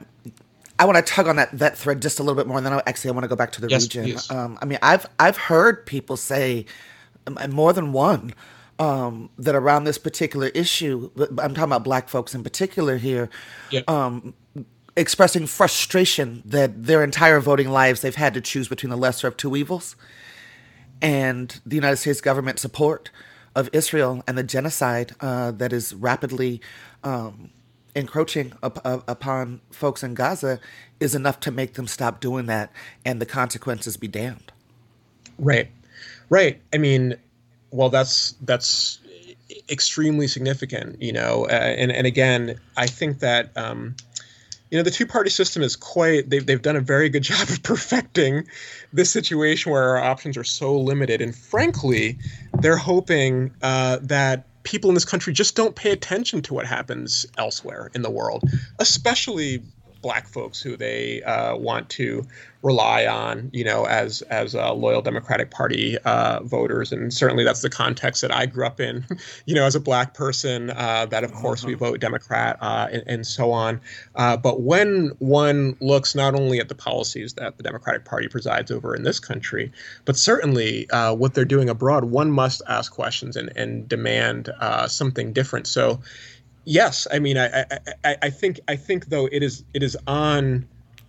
I 0.78 0.84
want 0.86 0.96
to 0.96 1.02
tug 1.02 1.28
on 1.28 1.36
that, 1.36 1.50
that 1.58 1.76
thread 1.76 2.00
just 2.00 2.18
a 2.18 2.22
little 2.22 2.34
bit 2.34 2.46
more, 2.46 2.56
and 2.56 2.64
then 2.64 2.72
I, 2.72 2.82
actually 2.86 3.10
I 3.10 3.12
want 3.12 3.24
to 3.24 3.28
go 3.28 3.36
back 3.36 3.52
to 3.52 3.60
the 3.60 3.68
yes, 3.68 3.94
region. 3.94 4.18
Um, 4.30 4.58
I 4.62 4.64
mean, 4.64 4.78
I've 4.80 5.06
I've 5.18 5.36
heard 5.36 5.84
people 5.84 6.16
say, 6.16 6.64
um, 7.26 7.38
more 7.50 7.74
than 7.74 7.92
one, 7.92 8.32
um, 8.78 9.28
that 9.38 9.54
around 9.54 9.84
this 9.84 9.98
particular 9.98 10.48
issue, 10.48 11.10
I'm 11.18 11.52
talking 11.54 11.64
about 11.64 11.84
Black 11.84 12.08
folks 12.08 12.34
in 12.34 12.42
particular 12.42 12.96
here, 12.96 13.28
yeah. 13.70 13.82
um, 13.88 14.34
expressing 14.96 15.46
frustration 15.46 16.42
that 16.46 16.84
their 16.84 17.04
entire 17.04 17.40
voting 17.40 17.68
lives 17.70 18.00
they've 18.00 18.14
had 18.14 18.32
to 18.34 18.40
choose 18.40 18.68
between 18.68 18.88
the 18.88 18.96
lesser 18.96 19.28
of 19.28 19.36
two 19.36 19.54
evils, 19.54 19.96
and 21.02 21.60
the 21.66 21.76
United 21.76 21.96
States 21.96 22.22
government 22.22 22.58
support 22.58 23.10
of 23.54 23.68
Israel 23.74 24.22
and 24.26 24.38
the 24.38 24.42
genocide 24.42 25.14
uh, 25.20 25.50
that 25.50 25.74
is 25.74 25.94
rapidly 25.94 26.62
um, 27.04 27.50
encroaching 27.94 28.52
up, 28.62 28.80
up, 28.84 29.04
upon 29.08 29.60
folks 29.70 30.02
in 30.02 30.14
Gaza 30.14 30.60
is 31.00 31.14
enough 31.14 31.40
to 31.40 31.50
make 31.50 31.74
them 31.74 31.86
stop 31.86 32.20
doing 32.20 32.46
that 32.46 32.72
and 33.04 33.20
the 33.20 33.26
consequences 33.26 33.96
be 33.96 34.08
damned. 34.08 34.52
Right. 35.38 35.70
Right. 36.28 36.60
I 36.72 36.78
mean, 36.78 37.16
well 37.70 37.88
that's 37.88 38.34
that's 38.42 38.98
extremely 39.70 40.28
significant, 40.28 41.00
you 41.00 41.12
know. 41.12 41.46
Uh, 41.46 41.52
and 41.52 41.90
and 41.92 42.06
again, 42.06 42.58
I 42.76 42.86
think 42.86 43.18
that 43.20 43.50
um, 43.56 43.94
you 44.70 44.78
know 44.78 44.82
the 44.82 44.90
two 44.90 45.06
party 45.06 45.30
system 45.30 45.62
is 45.62 45.76
quite 45.76 46.30
they've, 46.30 46.44
they've 46.44 46.62
done 46.62 46.76
a 46.76 46.80
very 46.80 47.08
good 47.08 47.22
job 47.30 47.48
of 47.48 47.62
perfecting 47.62 48.46
this 48.92 49.10
situation 49.10 49.70
where 49.70 49.82
our 49.82 49.98
options 49.98 50.36
are 50.36 50.44
so 50.44 50.76
limited 50.78 51.20
and 51.20 51.36
frankly 51.36 52.18
they're 52.60 52.76
hoping 52.76 53.54
uh, 53.62 53.98
that 54.02 54.46
people 54.62 54.90
in 54.90 54.94
this 54.94 55.04
country 55.04 55.32
just 55.32 55.56
don't 55.56 55.74
pay 55.74 55.90
attention 55.90 56.42
to 56.42 56.54
what 56.54 56.66
happens 56.66 57.26
elsewhere 57.38 57.90
in 57.94 58.02
the 58.02 58.10
world, 58.10 58.44
especially 58.78 59.62
black 60.02 60.28
folks 60.28 60.60
who 60.60 60.76
they 60.76 61.22
uh, 61.22 61.56
want 61.56 61.88
to 61.90 62.26
rely 62.62 63.06
on, 63.06 63.50
you 63.52 63.64
know, 63.64 63.84
as 63.86 64.22
as 64.22 64.54
uh, 64.54 64.72
loyal 64.72 65.02
Democratic 65.02 65.50
Party 65.50 65.98
uh, 65.98 66.42
voters, 66.42 66.92
and 66.92 67.12
certainly 67.12 67.44
that's 67.44 67.62
the 67.62 67.70
context 67.70 68.22
that 68.22 68.32
I 68.32 68.46
grew 68.46 68.64
up 68.64 68.80
in, 68.80 69.04
you 69.46 69.54
know, 69.54 69.64
as 69.64 69.74
a 69.74 69.80
black 69.80 70.14
person. 70.14 70.70
Uh, 70.70 71.06
that 71.06 71.24
of 71.24 71.32
course 71.32 71.62
uh-huh. 71.62 71.68
we 71.68 71.74
vote 71.74 72.00
Democrat 72.00 72.58
uh, 72.60 72.88
and, 72.92 73.02
and, 73.06 73.26
so 73.26 73.50
on. 73.50 73.80
Uh, 74.14 74.36
but 74.36 74.60
when 74.60 75.12
one 75.18 75.76
looks 75.80 76.14
not 76.14 76.34
only 76.34 76.60
at 76.60 76.68
the 76.68 76.74
policies 76.74 77.34
that 77.34 77.56
the 77.56 77.62
Democratic 77.62 78.04
Party 78.04 78.28
presides 78.28 78.70
over 78.70 78.94
in 78.94 79.02
this 79.02 79.18
country, 79.18 79.72
but 80.04 80.16
certainly 80.16 80.86
what 80.92 81.34
they're 81.34 81.44
doing 81.44 81.68
abroad, 81.68 82.04
one 82.04 82.30
must 82.30 82.62
ask 82.68 82.92
questions 82.92 83.36
and 83.36 83.50
and 83.56 83.88
demand 83.88 84.50
something 84.86 85.32
different. 85.32 85.66
So. 85.66 86.00
Yes, 86.64 87.06
I 87.12 87.18
mean, 87.18 87.38
I, 87.38 87.64
I, 88.04 88.16
I 88.22 88.30
think 88.30 88.60
I 88.68 88.76
think 88.76 89.06
though 89.06 89.28
it 89.32 89.42
is 89.42 89.64
it 89.74 89.82
is 89.82 89.96
on 90.06 90.68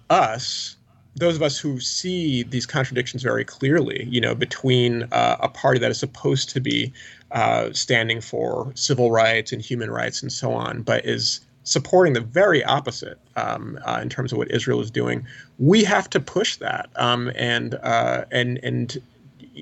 us 0.10 0.78
those 1.16 1.36
of 1.36 1.44
us 1.44 1.60
who 1.60 1.80
see 1.80 2.44
these 2.44 2.66
contradictions 2.66 3.22
very 3.22 3.46
clearly, 3.46 4.06
you 4.10 4.20
know, 4.20 4.34
between 4.34 5.04
uh, 5.12 5.38
a 5.40 5.50
party 5.50 5.80
that 5.80 5.92
is 5.92 6.00
supposed 6.00 6.50
to 6.50 6.60
be 6.60 6.92
uh, 7.32 7.72
standing 7.72 8.20
for 8.20 8.72
civil 8.76 9.12
rights 9.12 9.52
and 9.52 9.62
human 9.62 9.92
rights 9.92 10.22
and 10.22 10.32
so 10.32 10.54
on, 10.54 10.82
but 10.82 11.06
is 11.06 11.42
supporting 11.64 12.14
the 12.14 12.22
very 12.22 12.64
opposite 12.64 13.20
um, 13.36 13.80
uh, 13.86 14.00
in 14.02 14.10
terms 14.10 14.32
of 14.32 14.38
what 14.38 14.52
Israel 14.52 14.82
is 14.82 14.90
doing, 14.90 15.26
we 15.60 15.84
have 15.84 16.10
to 16.10 16.20
push 16.20 16.58
that. 16.58 16.90
Um, 16.96 17.32
and 17.36 17.76
uh, 17.76 18.26
and 18.32 18.60
and 18.64 19.02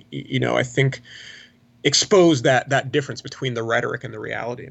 you 0.09 0.39
know, 0.39 0.55
I 0.55 0.63
think 0.63 1.01
expose 1.83 2.43
that 2.43 2.69
that 2.69 2.91
difference 2.91 3.21
between 3.21 3.55
the 3.55 3.63
rhetoric 3.63 4.03
and 4.03 4.13
the 4.13 4.19
reality. 4.19 4.69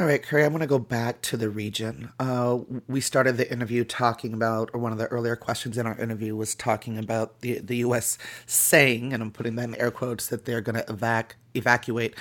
All 0.00 0.06
right, 0.06 0.22
Khury, 0.22 0.44
I'm 0.44 0.50
going 0.50 0.60
to 0.60 0.68
go 0.68 0.78
back 0.78 1.22
to 1.22 1.36
the 1.36 1.50
region. 1.50 2.12
Uh, 2.20 2.58
we 2.86 3.00
started 3.00 3.36
the 3.36 3.50
interview 3.50 3.82
talking 3.82 4.32
about, 4.32 4.70
or 4.72 4.78
one 4.78 4.92
of 4.92 4.98
the 4.98 5.08
earlier 5.08 5.34
questions 5.34 5.76
in 5.76 5.88
our 5.88 5.98
interview 5.98 6.36
was 6.36 6.54
talking 6.54 6.96
about 6.96 7.40
the, 7.40 7.58
the 7.58 7.78
U.S. 7.78 8.16
saying, 8.46 9.12
and 9.12 9.20
I'm 9.20 9.32
putting 9.32 9.56
that 9.56 9.64
in 9.64 9.74
air 9.74 9.90
quotes, 9.90 10.28
that 10.28 10.44
they're 10.44 10.60
going 10.60 10.76
to 10.76 10.84
evac- 10.84 11.32
evacuate 11.56 12.14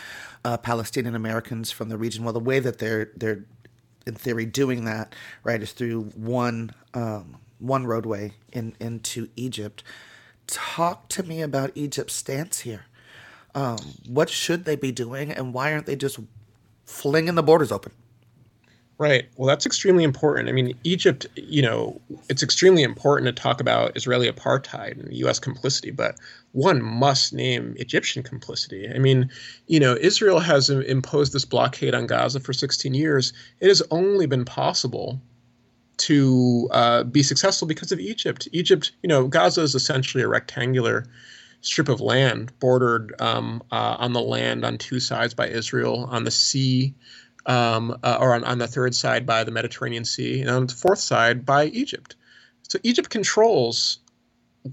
uh, 0.43 0.57
Palestinian 0.57 1.13
Americans 1.13 1.69
from 1.69 1.89
the 1.89 1.99
region. 1.99 2.23
Well, 2.23 2.33
the 2.33 2.39
way 2.39 2.59
that 2.59 2.79
they're, 2.79 3.11
they're 3.15 3.45
in 4.07 4.15
theory, 4.15 4.47
doing 4.47 4.85
that, 4.85 5.13
right, 5.43 5.61
is 5.61 5.71
through 5.71 6.05
one, 6.15 6.71
um, 6.95 7.37
one 7.59 7.85
roadway 7.85 8.31
in, 8.51 8.75
into 8.79 9.29
Egypt. 9.35 9.83
Talk 10.47 11.09
to 11.09 11.21
me 11.21 11.43
about 11.43 11.73
Egypt's 11.75 12.15
stance 12.15 12.61
here. 12.61 12.85
Um, 13.53 13.77
what 14.07 14.31
should 14.31 14.65
they 14.65 14.75
be 14.75 14.91
doing, 14.91 15.31
and 15.31 15.53
why 15.53 15.73
aren't 15.73 15.85
they 15.85 15.95
just 15.95 16.19
flinging 16.87 17.35
the 17.35 17.43
borders 17.43 17.71
open. 17.71 17.91
Right. 18.99 19.27
Well, 19.35 19.47
that's 19.47 19.67
extremely 19.67 20.03
important. 20.03 20.49
I 20.49 20.53
mean, 20.53 20.75
Egypt, 20.83 21.27
you 21.35 21.61
know, 21.61 22.01
it's 22.29 22.41
extremely 22.41 22.81
important 22.81 23.27
to 23.27 23.41
talk 23.41 23.61
about 23.61 23.95
Israeli 23.95 24.27
apartheid 24.27 24.99
and 24.99 25.13
U.S. 25.17 25.37
complicity, 25.37 25.91
but 25.91 26.15
one 26.53 26.81
must 26.81 27.31
name 27.31 27.75
Egyptian 27.77 28.23
complicity. 28.23 28.89
I 28.89 28.97
mean, 28.97 29.29
you 29.67 29.79
know, 29.79 29.95
Israel 30.01 30.39
has 30.39 30.71
imposed 30.71 31.31
this 31.31 31.45
blockade 31.45 31.93
on 31.93 32.07
Gaza 32.07 32.39
for 32.39 32.53
16 32.53 32.95
years. 32.95 33.33
It 33.59 33.67
has 33.67 33.83
only 33.91 34.25
been 34.25 34.45
possible 34.45 35.21
to 35.97 36.67
uh, 36.71 37.03
be 37.03 37.21
successful 37.21 37.67
because 37.67 37.91
of 37.91 37.99
Egypt. 37.99 38.47
Egypt, 38.51 38.93
you 39.03 39.09
know, 39.09 39.27
Gaza 39.27 39.61
is 39.61 39.75
essentially 39.75 40.23
a 40.23 40.27
rectangular 40.27 41.05
strip 41.61 41.89
of 41.89 41.99
land 42.01 42.57
bordered 42.59 43.13
um, 43.19 43.61
uh, 43.71 43.97
on 43.99 44.13
the 44.13 44.21
land 44.21 44.63
on 44.63 44.77
two 44.77 44.99
sides 44.99 45.33
by 45.33 45.47
Israel, 45.47 46.07
on 46.09 46.23
the 46.23 46.31
sea, 46.31 46.93
um, 47.45 47.97
uh, 48.03 48.17
or 48.19 48.33
on, 48.33 48.43
on 48.43 48.57
the 48.57 48.67
third 48.67 48.93
side 48.93 49.25
by 49.25 49.43
the 49.43 49.51
Mediterranean 49.51 50.05
Sea, 50.05 50.41
and 50.41 50.49
on 50.49 50.67
the 50.67 50.73
fourth 50.73 50.99
side 50.99 51.45
by 51.45 51.65
Egypt. 51.67 52.15
So 52.63 52.79
Egypt 52.83 53.09
controls 53.09 53.99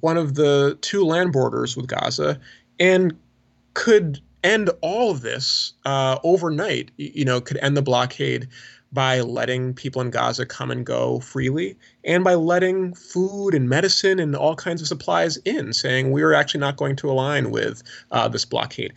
one 0.00 0.16
of 0.16 0.34
the 0.34 0.76
two 0.80 1.04
land 1.04 1.32
borders 1.32 1.76
with 1.76 1.86
Gaza 1.86 2.40
and 2.80 3.16
could 3.74 4.20
end 4.42 4.70
all 4.80 5.10
of 5.10 5.22
this 5.22 5.72
uh, 5.84 6.18
overnight. 6.24 6.90
You 6.96 7.24
know, 7.24 7.40
could 7.40 7.58
end 7.58 7.76
the 7.76 7.82
blockade 7.82 8.48
by 8.94 9.20
letting 9.20 9.74
people 9.74 10.00
in 10.00 10.10
Gaza 10.10 10.46
come 10.46 10.70
and 10.70 10.86
go 10.86 11.18
freely 11.18 11.76
and 12.04 12.22
by 12.22 12.34
letting 12.34 12.94
food 12.94 13.52
and 13.52 13.68
medicine 13.68 14.20
and 14.20 14.36
all 14.36 14.54
kinds 14.54 14.80
of 14.80 14.86
supplies 14.86 15.36
in, 15.38 15.72
saying 15.72 16.12
we're 16.12 16.32
actually 16.32 16.60
not 16.60 16.76
going 16.76 16.94
to 16.96 17.10
align 17.10 17.50
with 17.50 17.82
uh, 18.12 18.28
this 18.28 18.44
blockade. 18.44 18.94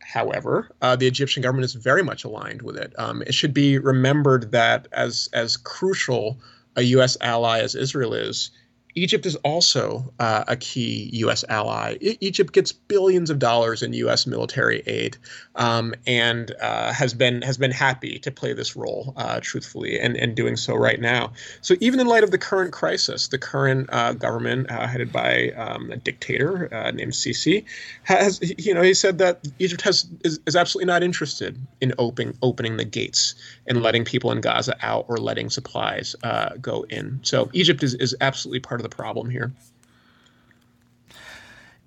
However, 0.00 0.70
uh, 0.82 0.96
the 0.96 1.06
Egyptian 1.06 1.42
government 1.42 1.64
is 1.64 1.74
very 1.74 2.02
much 2.02 2.24
aligned 2.24 2.62
with 2.62 2.76
it. 2.76 2.92
Um, 2.98 3.22
it 3.22 3.34
should 3.34 3.54
be 3.54 3.78
remembered 3.78 4.52
that 4.52 4.86
as 4.92 5.28
as 5.32 5.56
crucial 5.56 6.38
a 6.76 6.82
U.S. 6.82 7.16
ally 7.20 7.60
as 7.60 7.74
Israel 7.74 8.14
is, 8.14 8.50
Egypt 8.94 9.26
is 9.26 9.36
also 9.36 10.12
uh, 10.18 10.44
a 10.48 10.56
key 10.56 11.10
U.S. 11.14 11.44
ally. 11.48 11.96
E- 12.00 12.18
Egypt 12.20 12.52
gets 12.52 12.72
billions 12.72 13.30
of 13.30 13.38
dollars 13.38 13.82
in 13.82 13.92
U.S. 13.92 14.26
military 14.26 14.82
aid, 14.86 15.16
um, 15.54 15.94
and 16.06 16.54
uh, 16.60 16.92
has 16.92 17.14
been 17.14 17.42
has 17.42 17.58
been 17.58 17.70
happy 17.70 18.18
to 18.18 18.30
play 18.30 18.52
this 18.52 18.76
role, 18.76 19.12
uh, 19.16 19.40
truthfully, 19.40 19.98
and, 20.00 20.16
and 20.16 20.34
doing 20.34 20.56
so 20.56 20.74
right 20.74 21.00
now. 21.00 21.32
So 21.60 21.74
even 21.80 22.00
in 22.00 22.06
light 22.06 22.24
of 22.24 22.30
the 22.30 22.38
current 22.38 22.72
crisis, 22.72 23.28
the 23.28 23.38
current 23.38 23.88
uh, 23.92 24.14
government 24.14 24.70
uh, 24.70 24.86
headed 24.86 25.12
by 25.12 25.50
um, 25.50 25.90
a 25.90 25.96
dictator 25.96 26.72
uh, 26.74 26.90
named 26.90 27.12
Sisi 27.12 27.64
has, 28.04 28.40
you 28.58 28.74
know, 28.74 28.82
he 28.82 28.94
said 28.94 29.18
that 29.18 29.46
Egypt 29.58 29.82
has 29.82 30.08
is, 30.24 30.40
is 30.46 30.56
absolutely 30.56 30.86
not 30.86 31.02
interested 31.02 31.58
in 31.80 31.92
opening 31.98 32.36
opening 32.42 32.76
the 32.76 32.84
gates 32.84 33.34
and 33.66 33.82
letting 33.82 34.04
people 34.04 34.32
in 34.32 34.40
Gaza 34.40 34.74
out 34.80 35.04
or 35.08 35.18
letting 35.18 35.50
supplies 35.50 36.16
go 36.60 36.84
in. 36.88 37.20
So 37.22 37.50
Egypt 37.52 37.82
is 37.82 37.94
is 37.94 38.16
absolutely 38.20 38.60
part 38.60 38.80
of 38.80 38.82
the 38.82 38.87
the 38.88 38.96
problem 38.96 39.30
here. 39.30 39.52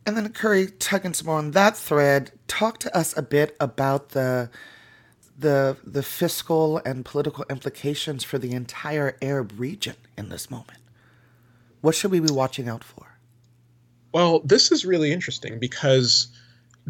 And 0.06 0.18
then 0.18 0.30
Khury, 0.30 0.72
tugging 0.80 1.14
some 1.14 1.28
more 1.28 1.38
on 1.38 1.52
that 1.52 1.78
thread, 1.78 2.32
talk 2.48 2.80
to 2.80 2.98
us 2.98 3.16
a 3.16 3.22
bit 3.22 3.56
about 3.60 4.10
the 4.10 4.50
the 5.38 5.78
the 5.84 6.04
fiscal 6.04 6.80
and 6.86 7.06
political 7.06 7.46
implications 7.50 8.24
for 8.24 8.38
the 8.38 8.52
entire 8.52 9.18
Arab 9.22 9.54
region 9.58 9.96
in 10.18 10.30
this 10.30 10.50
moment. 10.50 10.80
What 11.82 11.96
should 11.96 12.12
we 12.12 12.20
be 12.20 12.32
watching 12.32 12.70
out 12.70 12.84
for? 12.84 13.18
Well, 14.14 14.40
this 14.40 14.72
is 14.72 14.86
really 14.86 15.12
interesting 15.12 15.60
because 15.60 16.28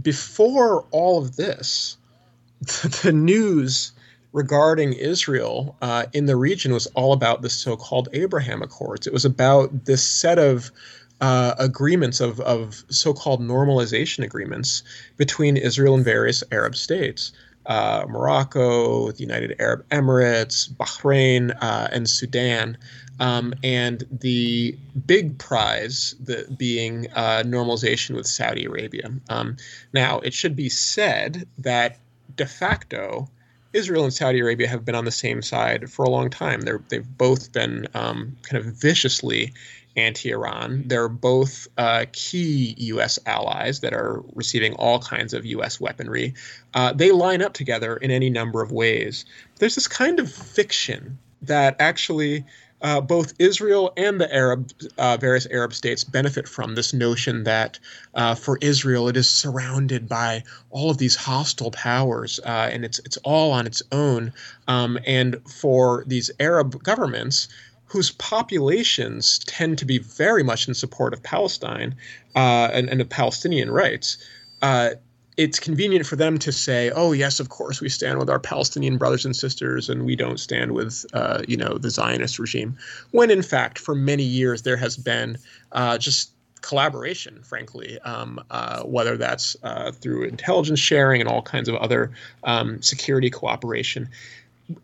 before 0.02 0.88
all 0.92 1.20
of 1.20 1.36
this, 1.36 1.98
the 3.04 3.12
news 3.14 3.92
regarding 4.34 4.94
Israel 4.94 5.76
uh, 5.82 6.06
in 6.14 6.26
the 6.26 6.36
region 6.36 6.74
was 6.74 6.88
all 6.88 7.14
about 7.14 7.42
the 7.42 7.50
so 7.50 7.76
called 7.76 8.08
Abraham 8.14 8.62
Accords. 8.62 9.08
It 9.08 9.14
was 9.14 9.26
about 9.26 9.86
this 9.86 10.04
set 10.04 10.40
of 10.40 10.72
uh, 11.20 11.54
agreements 11.60 12.20
of, 12.20 12.40
of 12.42 12.84
so 12.90 13.14
called 13.14 13.42
normalization 13.42 14.24
agreements 14.24 14.84
between 15.18 15.56
Israel 15.58 15.96
and 15.96 16.04
various 16.04 16.44
Arab 16.52 16.76
states. 16.76 17.32
Uh, 17.68 18.06
Morocco, 18.10 19.12
the 19.12 19.20
United 19.20 19.56
Arab 19.60 19.88
Emirates, 19.90 20.68
Bahrain, 20.68 21.56
uh, 21.62 21.88
and 21.92 22.10
Sudan. 22.10 22.76
Um, 23.20 23.54
and 23.64 24.04
the 24.12 24.76
big 25.06 25.38
prize 25.38 26.16
the, 26.20 26.52
being 26.58 27.08
uh, 27.14 27.44
normalization 27.46 28.16
with 28.16 28.26
Saudi 28.26 28.66
Arabia. 28.66 29.12
Um, 29.30 29.58
now, 29.94 30.22
it 30.22 30.34
should 30.34 30.56
be 30.56 30.70
said 30.70 31.48
that 31.60 32.00
de 32.36 32.48
facto, 32.48 33.30
Israel 33.74 34.04
and 34.04 34.14
Saudi 34.14 34.40
Arabia 34.40 34.68
have 34.68 34.84
been 34.86 34.96
on 34.96 35.06
the 35.06 35.12
same 35.12 35.42
side 35.42 35.90
for 35.90 36.04
a 36.04 36.10
long 36.10 36.30
time. 36.30 36.62
They're, 36.62 36.82
they've 36.90 37.18
both 37.18 37.52
been 37.54 37.88
um, 37.94 38.36
kind 38.44 38.64
of 38.64 38.74
viciously 38.74 39.54
anti 39.96 40.32
Iran. 40.32 40.84
They're 40.88 41.10
both 41.10 41.68
uh, 41.78 42.06
key 42.12 42.76
U.S. 42.78 43.20
allies 43.26 43.82
that 43.82 43.94
are 43.94 44.24
receiving 44.34 44.74
all 44.76 45.00
kinds 45.00 45.34
of 45.34 45.46
U.S. 45.46 45.80
weaponry. 45.80 46.34
Uh, 46.74 46.94
they 46.94 47.12
line 47.12 47.42
up 47.42 47.54
together 47.54 47.98
in 47.98 48.12
any 48.12 48.30
number 48.30 48.62
of 48.62 48.72
ways. 48.72 49.26
There's 49.58 49.76
this 49.76 49.88
kind 49.88 50.20
of 50.20 50.32
fiction 50.32 51.18
that 51.42 51.76
actually 51.80 52.46
uh, 52.82 53.02
both 53.02 53.34
Israel 53.40 53.94
and 53.96 54.20
the 54.20 54.34
Arab, 54.34 54.72
uh, 54.98 55.18
various 55.18 55.46
Arab 55.48 55.74
states 55.74 56.04
benefit 56.04 56.48
from 56.48 56.76
this 56.76 56.94
notion 56.94 57.44
that 57.44 57.80
uh, 58.16 58.36
for 58.36 58.58
Israel 58.62 59.08
it 59.08 59.18
is 59.18 59.30
surrounded 59.30 60.08
by 60.08 60.44
all 60.70 60.90
of 60.90 60.98
these 60.98 61.16
hostile 61.16 61.72
powers 61.72 62.40
uh, 62.46 62.70
and 62.72 62.84
it's 62.84 63.00
it's 63.00 63.18
all 63.18 63.52
on 63.52 63.68
its 63.68 63.84
own. 63.92 64.34
Um, 64.68 65.00
and 65.06 65.40
for 65.48 66.04
these 66.08 66.32
Arab 66.40 66.84
governments, 66.84 67.48
whose 67.86 68.12
populations 68.12 69.40
tend 69.40 69.78
to 69.78 69.86
be 69.86 70.00
very 70.00 70.44
much 70.44 70.68
in 70.68 70.74
support 70.74 71.14
of 71.14 71.22
Palestine 71.22 71.96
uh, 72.36 72.70
and, 72.72 72.90
and 72.90 73.02
of 73.02 73.10
Palestinian 73.10 73.70
rights 73.70 74.18
uh, 74.62 74.92
it's 75.38 75.60
convenient 75.60 76.06
for 76.06 76.16
them 76.16 76.38
to 76.40 76.52
say, 76.52 76.92
"Oh 76.92 77.12
yes, 77.14 77.40
of 77.40 77.50
course 77.50 77.82
we 77.82 77.90
stand 77.90 78.20
with 78.20 78.30
our 78.30 78.40
Palestinian 78.40 78.98
brothers 78.98 79.26
and 79.26 79.36
sisters, 79.36 79.90
and 79.90 80.06
we 80.06 80.16
don't 80.16 80.40
stand 80.40 80.74
with, 80.74 81.06
uh, 81.14 81.42
you 81.48 81.58
know, 81.58 81.78
the 81.78 81.90
Zionist 81.90 82.40
regime." 82.40 82.78
When 83.12 83.32
in 83.32 83.42
fact, 83.42 83.80
for 83.80 83.96
many 83.96 84.24
years 84.24 84.64
there 84.64 84.78
has 84.78 84.98
been 84.98 85.38
uh, 85.72 85.98
just 85.98 86.32
collaboration, 86.62 87.42
frankly, 87.44 88.00
um, 88.02 88.40
uh, 88.52 88.84
whether 88.84 89.18
that's 89.18 89.56
uh, 89.64 89.92
through 89.92 90.24
intelligence 90.24 90.80
sharing 90.80 91.20
and 91.20 91.30
all 91.30 91.42
kinds 91.42 91.68
of 91.68 91.76
other 91.76 92.12
um, 92.44 92.82
security 92.82 93.30
cooperation. 93.30 94.10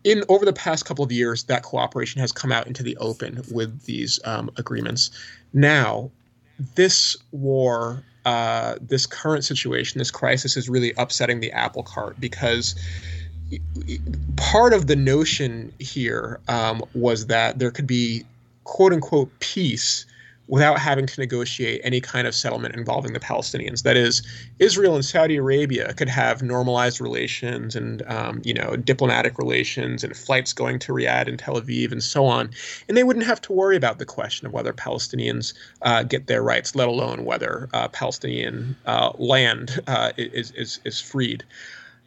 in 0.04 0.24
over 0.28 0.44
the 0.44 0.52
past 0.52 0.84
couple 0.84 1.04
of 1.04 1.12
years, 1.12 1.44
that 1.44 1.62
cooperation 1.62 2.20
has 2.20 2.32
come 2.32 2.52
out 2.52 2.66
into 2.66 2.82
the 2.82 2.96
open 2.98 3.42
with 3.50 3.84
these 3.84 4.20
um, 4.24 4.50
agreements. 4.56 5.10
Now, 5.52 6.10
this 6.74 7.16
war, 7.30 8.02
uh, 8.24 8.76
this 8.80 9.06
current 9.06 9.44
situation, 9.44 9.98
this 9.98 10.10
crisis 10.10 10.56
is 10.56 10.68
really 10.68 10.92
upsetting 10.96 11.40
the 11.40 11.52
apple 11.52 11.82
cart 11.82 12.20
because 12.20 12.74
part 14.36 14.72
of 14.72 14.86
the 14.86 14.96
notion 14.96 15.72
here 15.78 16.40
um, 16.48 16.82
was 16.94 17.26
that 17.26 17.58
there 17.58 17.70
could 17.70 17.86
be 17.86 18.24
quote 18.64 18.92
unquote 18.92 19.30
peace 19.40 20.04
without 20.48 20.78
having 20.78 21.06
to 21.06 21.20
negotiate 21.20 21.80
any 21.84 22.00
kind 22.00 22.26
of 22.26 22.34
settlement 22.34 22.74
involving 22.74 23.12
the 23.12 23.20
Palestinians. 23.20 23.82
That 23.82 23.96
is, 23.96 24.22
Israel 24.58 24.94
and 24.94 25.04
Saudi 25.04 25.36
Arabia 25.36 25.92
could 25.94 26.08
have 26.08 26.42
normalized 26.42 27.00
relations 27.00 27.76
and 27.76 28.02
um, 28.08 28.40
you 28.44 28.54
know 28.54 28.74
diplomatic 28.76 29.38
relations 29.38 30.02
and 30.02 30.16
flights 30.16 30.52
going 30.52 30.78
to 30.80 30.92
Riyadh 30.92 31.28
and 31.28 31.38
Tel 31.38 31.60
Aviv 31.60 31.92
and 31.92 32.02
so 32.02 32.24
on, 32.24 32.50
and 32.88 32.96
they 32.96 33.04
wouldn't 33.04 33.26
have 33.26 33.40
to 33.42 33.52
worry 33.52 33.76
about 33.76 33.98
the 33.98 34.06
question 34.06 34.46
of 34.46 34.52
whether 34.52 34.72
Palestinians 34.72 35.54
uh, 35.82 36.02
get 36.02 36.26
their 36.26 36.42
rights, 36.42 36.74
let 36.74 36.88
alone 36.88 37.24
whether 37.24 37.68
uh, 37.72 37.88
Palestinian 37.88 38.76
uh, 38.86 39.12
land 39.18 39.80
uh, 39.86 40.12
is, 40.16 40.50
is 40.52 40.80
is 40.84 41.00
freed. 41.00 41.44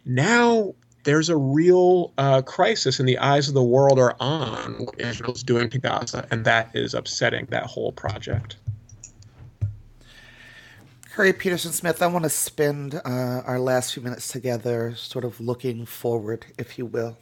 Now 0.05 0.73
there's 1.03 1.29
a 1.29 1.37
real 1.37 2.13
uh, 2.17 2.41
crisis 2.41 2.99
in 2.99 3.05
the 3.05 3.17
eyes 3.17 3.47
of 3.47 3.53
the 3.53 3.63
world 3.63 3.99
are 3.99 4.15
on 4.19 4.85
what 4.85 4.99
Israel's 4.99 5.43
doing 5.43 5.69
to 5.71 5.79
Gaza, 5.79 6.27
and 6.31 6.45
that 6.45 6.71
is 6.75 6.93
upsetting 6.93 7.47
that 7.49 7.63
whole 7.63 7.91
project. 7.91 8.57
Khury 11.13 11.37
Peterson 11.37 11.73
Smith, 11.73 12.01
I 12.01 12.07
want 12.07 12.23
to 12.23 12.29
spend 12.29 12.95
uh, 12.95 13.41
our 13.45 13.59
last 13.59 13.93
few 13.93 14.01
minutes 14.01 14.29
together 14.29 14.95
sort 14.95 15.25
of 15.25 15.41
looking 15.41 15.85
forward, 15.85 16.45
if 16.57 16.77
you 16.77 16.85
will. 16.85 17.17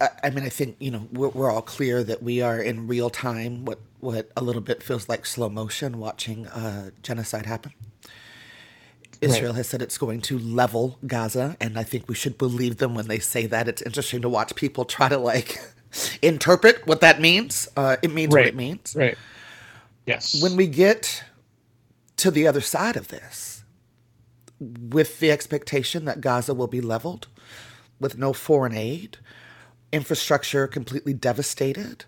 I, 0.00 0.08
I 0.24 0.30
mean, 0.30 0.44
I 0.44 0.48
think, 0.48 0.76
you 0.80 0.90
know, 0.90 1.08
we're, 1.12 1.28
we're, 1.28 1.50
all 1.50 1.62
clear 1.62 2.02
that 2.02 2.24
we 2.24 2.42
are 2.42 2.60
in 2.60 2.88
real 2.88 3.08
time, 3.08 3.64
what, 3.64 3.78
what 4.00 4.32
a 4.36 4.42
little 4.42 4.60
bit 4.60 4.82
feels 4.82 5.08
like 5.08 5.26
slow 5.26 5.48
motion, 5.48 6.00
watching 6.00 6.48
uh, 6.48 6.90
genocide 7.02 7.46
happen. 7.46 7.72
Israel 9.24 9.52
right. 9.52 9.56
has 9.56 9.68
said 9.68 9.82
it's 9.82 9.98
going 9.98 10.20
to 10.22 10.38
level 10.38 10.98
Gaza, 11.06 11.56
and 11.60 11.78
I 11.78 11.82
think 11.82 12.08
we 12.08 12.14
should 12.14 12.38
believe 12.38 12.78
them 12.78 12.94
when 12.94 13.08
they 13.08 13.18
say 13.18 13.46
that. 13.46 13.68
It's 13.68 13.82
interesting 13.82 14.22
to 14.22 14.28
watch 14.28 14.54
people 14.54 14.84
try 14.84 15.08
to 15.08 15.18
like 15.18 15.58
interpret 16.22 16.86
what 16.86 17.00
that 17.00 17.20
means. 17.20 17.68
Uh, 17.76 17.96
it 18.02 18.12
means 18.12 18.32
right. 18.32 18.42
what 18.42 18.48
it 18.48 18.56
means. 18.56 18.94
Right. 18.96 19.16
Yes. 20.06 20.40
When 20.42 20.56
we 20.56 20.66
get 20.66 21.24
to 22.16 22.30
the 22.30 22.46
other 22.46 22.60
side 22.60 22.96
of 22.96 23.08
this, 23.08 23.64
with 24.60 25.20
the 25.20 25.30
expectation 25.30 26.04
that 26.04 26.20
Gaza 26.20 26.54
will 26.54 26.66
be 26.66 26.80
leveled, 26.80 27.28
with 28.00 28.18
no 28.18 28.32
foreign 28.32 28.76
aid, 28.76 29.18
infrastructure 29.92 30.66
completely 30.66 31.14
devastated, 31.14 32.04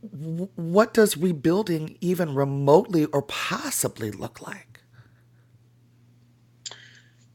what 0.00 0.94
does 0.94 1.16
rebuilding 1.16 1.98
even 2.00 2.34
remotely 2.34 3.06
or 3.06 3.22
possibly 3.22 4.10
look 4.10 4.40
like? 4.40 4.75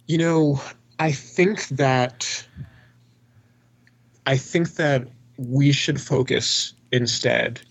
You 0.08 0.18
know, 0.18 0.62
I 1.00 1.12
think 1.12 1.68
that 1.70 2.46
I 4.26 4.38
think 4.38 4.76
that 4.76 5.08
we 5.38 5.72
should 5.72 6.00
focus 6.00 6.74
instead 6.92 7.62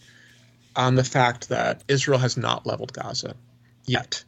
on 0.76 0.94
the 0.94 1.04
fact 1.04 1.48
that 1.48 1.84
Israel 1.88 2.18
has 2.18 2.36
not 2.36 2.66
leveled 2.66 2.92
Gaza 2.92 3.34
yet. 3.86 4.24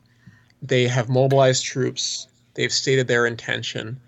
They 0.61 0.87
have 0.87 1.09
mobilized 1.09 1.65
troops, 1.65 2.29
they've 2.55 2.73
stated 2.73 3.09
their 3.09 3.27
intention, 3.27 4.01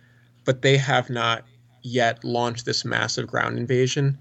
but 0.44 0.62
they 0.62 0.76
have 0.76 1.10
not 1.10 1.44
yet 1.82 2.22
launched 2.22 2.64
this 2.64 2.84
massive 2.84 3.26
ground 3.26 3.58
invasion 3.58 4.18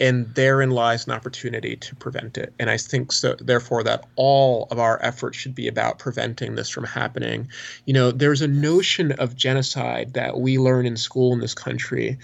and 0.00 0.34
therein 0.34 0.70
lies 0.70 1.06
an 1.06 1.12
opportunity 1.12 1.76
to 1.76 1.94
prevent 1.96 2.38
it. 2.38 2.52
And 2.58 2.70
i 2.70 2.76
think 2.76 3.12
so 3.12 3.34
therefore 3.38 3.82
that 3.84 4.06
all 4.16 4.66
of 4.70 4.78
our 4.78 5.02
efforts 5.02 5.36
should 5.36 5.54
be 5.54 5.68
about 5.68 5.98
preventing 5.98 6.54
this 6.54 6.68
from 6.68 6.84
happening. 6.84 7.48
You 7.86 7.94
know 7.94 8.10
there's 8.10 8.42
a 8.42 8.48
notion 8.48 9.12
of 9.12 9.36
genocide 9.36 10.14
that 10.14 10.40
we 10.40 10.58
learn 10.58 10.86
in 10.86 10.96
school 10.96 11.32
in 11.32 11.40
this 11.40 11.54
country 11.54 12.18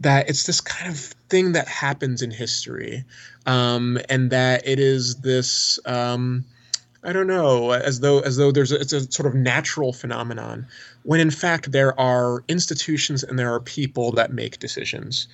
that 0.00 0.30
it's 0.30 0.44
this 0.44 0.62
kind 0.62 0.90
of 0.90 0.98
thing 1.28 1.52
that 1.52 1.68
happens 1.68 2.22
in 2.22 2.30
history 2.30 3.04
um, 3.46 3.98
and 4.08 4.30
that 4.30 4.66
it 4.66 4.78
is 4.78 5.16
this 5.16 5.78
um, 5.84 6.44
I 7.02 7.14
don't 7.14 7.26
know, 7.26 7.70
as 7.70 8.00
though 8.00 8.20
as 8.20 8.36
though 8.36 8.52
there's 8.52 8.72
a, 8.72 8.80
it's 8.80 8.92
a 8.92 9.10
sort 9.10 9.26
of 9.26 9.34
natural 9.34 9.92
phenomenon, 9.92 10.66
when 11.02 11.18
in 11.18 11.30
fact 11.30 11.72
there 11.72 11.98
are 11.98 12.44
institutions 12.46 13.22
and 13.22 13.38
there 13.38 13.52
are 13.54 13.60
people 13.60 14.12
that 14.12 14.32
make 14.32 14.58
decisions, 14.58 15.26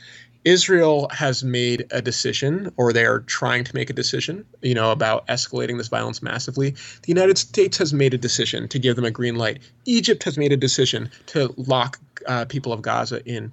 Israel 0.46 1.08
has 1.08 1.42
made 1.42 1.86
a 1.90 2.00
decision, 2.00 2.72
or 2.76 2.92
they 2.92 3.04
are 3.04 3.18
trying 3.18 3.64
to 3.64 3.74
make 3.74 3.90
a 3.90 3.92
decision, 3.92 4.46
you 4.62 4.74
know, 4.74 4.92
about 4.92 5.26
escalating 5.26 5.76
this 5.76 5.88
violence 5.88 6.22
massively. 6.22 6.70
The 6.70 7.08
United 7.08 7.36
States 7.36 7.76
has 7.78 7.92
made 7.92 8.14
a 8.14 8.18
decision 8.18 8.68
to 8.68 8.78
give 8.78 8.94
them 8.94 9.04
a 9.04 9.10
green 9.10 9.34
light. 9.34 9.58
Egypt 9.86 10.22
has 10.22 10.38
made 10.38 10.52
a 10.52 10.56
decision 10.56 11.10
to 11.26 11.52
lock 11.56 11.98
uh, 12.28 12.44
people 12.44 12.72
of 12.72 12.80
Gaza 12.80 13.24
in. 13.24 13.50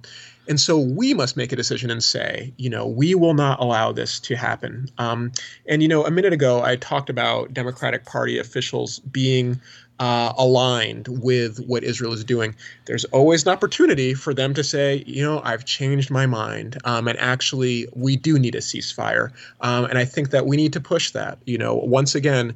And 0.48 0.60
so 0.60 0.78
we 0.78 1.14
must 1.14 1.36
make 1.36 1.52
a 1.52 1.56
decision 1.56 1.90
and 1.90 2.04
say, 2.04 2.52
you 2.58 2.70
know, 2.70 2.86
we 2.86 3.16
will 3.16 3.34
not 3.34 3.58
allow 3.60 3.90
this 3.90 4.20
to 4.20 4.36
happen. 4.36 4.88
Um, 4.98 5.32
and, 5.66 5.82
you 5.82 5.88
know, 5.88 6.04
a 6.04 6.12
minute 6.12 6.32
ago, 6.32 6.62
I 6.62 6.76
talked 6.76 7.10
about 7.10 7.52
Democratic 7.52 8.04
Party 8.04 8.38
officials 8.38 9.00
being 9.00 9.60
uh, 10.00 10.32
aligned 10.36 11.08
with 11.08 11.58
what 11.66 11.84
Israel 11.84 12.12
is 12.12 12.24
doing, 12.24 12.54
there's 12.86 13.04
always 13.06 13.46
an 13.46 13.52
opportunity 13.52 14.14
for 14.14 14.34
them 14.34 14.54
to 14.54 14.64
say, 14.64 15.04
you 15.06 15.22
know, 15.22 15.40
I've 15.44 15.64
changed 15.64 16.10
my 16.10 16.26
mind, 16.26 16.78
um, 16.84 17.06
and 17.06 17.18
actually, 17.18 17.88
we 17.94 18.16
do 18.16 18.38
need 18.38 18.54
a 18.54 18.60
ceasefire. 18.60 19.30
Um, 19.60 19.84
and 19.84 19.98
I 19.98 20.04
think 20.04 20.30
that 20.30 20.46
we 20.46 20.56
need 20.56 20.72
to 20.72 20.80
push 20.80 21.12
that. 21.12 21.38
You 21.44 21.58
know, 21.58 21.74
once 21.74 22.14
again, 22.14 22.54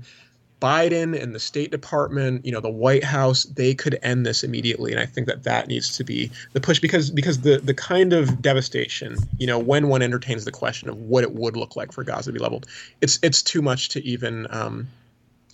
Biden 0.61 1.21
and 1.21 1.35
the 1.35 1.39
State 1.39 1.71
Department, 1.71 2.45
you 2.45 2.51
know, 2.51 2.61
the 2.61 2.69
White 2.69 3.05
House, 3.05 3.45
they 3.45 3.75
could 3.75 3.97
end 4.03 4.27
this 4.27 4.43
immediately, 4.43 4.91
and 4.91 5.01
I 5.01 5.07
think 5.07 5.29
that 5.29 5.45
that 5.45 5.69
needs 5.69 5.97
to 5.97 6.05
be 6.05 6.31
the 6.53 6.61
push 6.61 6.81
because 6.81 7.11
because 7.11 7.43
the 7.43 7.59
the 7.59 7.75
kind 7.75 8.13
of 8.13 8.43
devastation, 8.43 9.17
you 9.39 9.47
know, 9.47 9.59
when 9.59 9.89
one 9.89 10.03
entertains 10.03 10.45
the 10.45 10.53
question 10.53 10.89
of 10.89 11.01
what 11.03 11.23
it 11.23 11.35
would 11.35 11.57
look 11.57 11.77
like 11.77 11.93
for 11.93 12.03
Gaza 12.03 12.31
to 12.31 12.33
be 12.33 12.41
leveled, 12.41 12.67
it's 13.01 13.21
it's 13.23 13.43
too 13.43 13.63
much 13.63 13.91
to 13.91 14.05
even. 14.05 14.49
Um, 14.51 14.89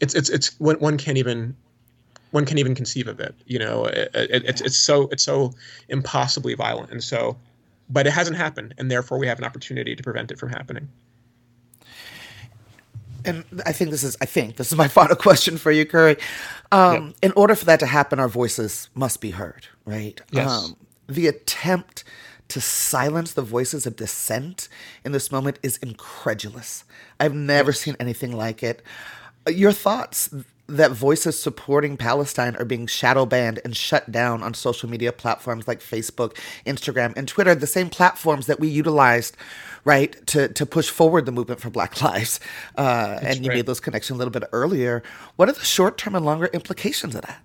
it's 0.01 0.15
it's 0.15 0.31
it's 0.31 0.59
one, 0.59 0.77
one 0.77 0.99
can't 0.99 1.19
even 1.19 1.55
one 2.35 2.45
can 2.45 2.59
even 2.59 2.75
conceive 2.75 3.07
of 3.07 3.21
it. 3.21 3.33
You 3.47 3.61
know, 3.61 3.85
it, 3.85 4.11
it, 4.13 4.45
it's 4.45 4.61
it's 4.61 4.77
so 4.77 5.09
it's 5.13 5.23
so 5.23 5.53
impossibly 5.89 6.55
violent, 6.55 6.91
and 6.91 7.03
so, 7.03 7.37
but 7.89 8.09
it 8.09 8.13
hasn't 8.13 8.37
happened, 8.37 8.75
and 8.77 8.91
therefore 8.91 9.19
we 9.19 9.29
have 9.29 9.39
an 9.39 9.45
opportunity 9.45 9.95
to 9.95 10.03
prevent 10.03 10.33
it 10.33 10.39
from 10.39 10.49
happening. 10.49 10.89
And 13.25 13.45
I 13.65 13.71
think 13.71 13.93
this 13.93 14.03
is 14.03 14.17
I 14.21 14.27
think 14.27 14.57
this 14.57 14.73
is 14.73 14.77
my 14.77 14.89
final 15.01 15.15
question 15.15 15.57
for 15.59 15.71
you, 15.71 15.87
Khury. 15.87 16.21
Um, 16.73 17.07
yep. 17.07 17.15
In 17.23 17.33
order 17.37 17.55
for 17.55 17.67
that 17.67 17.79
to 17.81 17.87
happen, 17.87 18.19
our 18.19 18.29
voices 18.29 18.91
must 18.95 19.21
be 19.21 19.31
heard, 19.31 19.69
right? 19.85 20.21
Yes. 20.33 20.51
Um, 20.51 20.77
the 21.07 21.29
attempt 21.29 22.03
to 22.49 22.61
silence 22.61 23.33
the 23.33 23.43
voices 23.43 23.87
of 23.87 23.95
dissent 23.95 24.69
in 25.05 25.13
this 25.13 25.31
moment 25.31 25.61
is 25.63 25.77
incredulous. 25.77 26.83
I've 27.21 27.35
never 27.35 27.73
seen 27.73 27.95
anything 28.01 28.33
like 28.33 28.65
it. 28.65 28.83
Your 29.49 29.73
thoughts 29.73 30.31
that 30.67 30.93
voices 30.93 31.41
supporting 31.41 31.97
Palestine 31.97 32.57
are 32.57 32.65
being 32.65 32.87
shadow 32.87 33.27
banned 33.27 33.61
and 33.65 33.77
shut 33.77 34.11
down 34.11 34.43
on 34.43 34.55
social 34.55 34.89
media 34.89 35.13
platforms 35.13 35.69
like 35.69 35.81
Facebook, 35.81 36.37
Instagram, 36.67 37.15
and 37.17 37.29
Twitter, 37.29 37.55
the 37.55 37.67
same 37.67 37.91
platforms 37.91 38.47
that 38.47 38.59
we 38.59 38.69
utilized, 38.69 39.37
right, 39.85 40.27
to, 40.27 40.49
to 40.49 40.65
push 40.65 40.89
forward 40.89 41.27
the 41.27 41.33
movement 41.33 41.61
for 41.61 41.69
Black 41.69 42.01
Lives. 42.03 42.41
Uh, 42.77 43.19
and 43.21 43.45
you 43.45 43.51
right. 43.51 43.57
made 43.57 43.67
those 43.67 43.81
connections 43.81 44.17
a 44.17 44.19
little 44.19 44.33
bit 44.33 44.45
earlier. 44.53 45.03
What 45.37 45.49
are 45.49 45.53
the 45.53 45.65
short 45.65 45.99
term 45.99 46.15
and 46.15 46.25
longer 46.25 46.47
implications 46.47 47.15
of 47.15 47.23
that? 47.23 47.43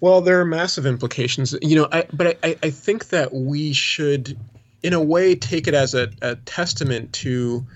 Well, 0.00 0.20
there 0.20 0.40
are 0.40 0.44
massive 0.44 0.86
implications, 0.86 1.56
you 1.60 1.74
know. 1.76 1.88
I, 1.90 2.06
but 2.12 2.38
I, 2.44 2.56
I 2.62 2.70
think 2.70 3.08
that 3.08 3.32
we 3.34 3.72
should, 3.72 4.38
in 4.82 4.92
a 4.92 5.02
way, 5.02 5.34
take 5.34 5.66
it 5.66 5.74
as 5.74 5.94
a, 5.94 6.10
a 6.22 6.36
testament 6.36 7.12
to 7.14 7.66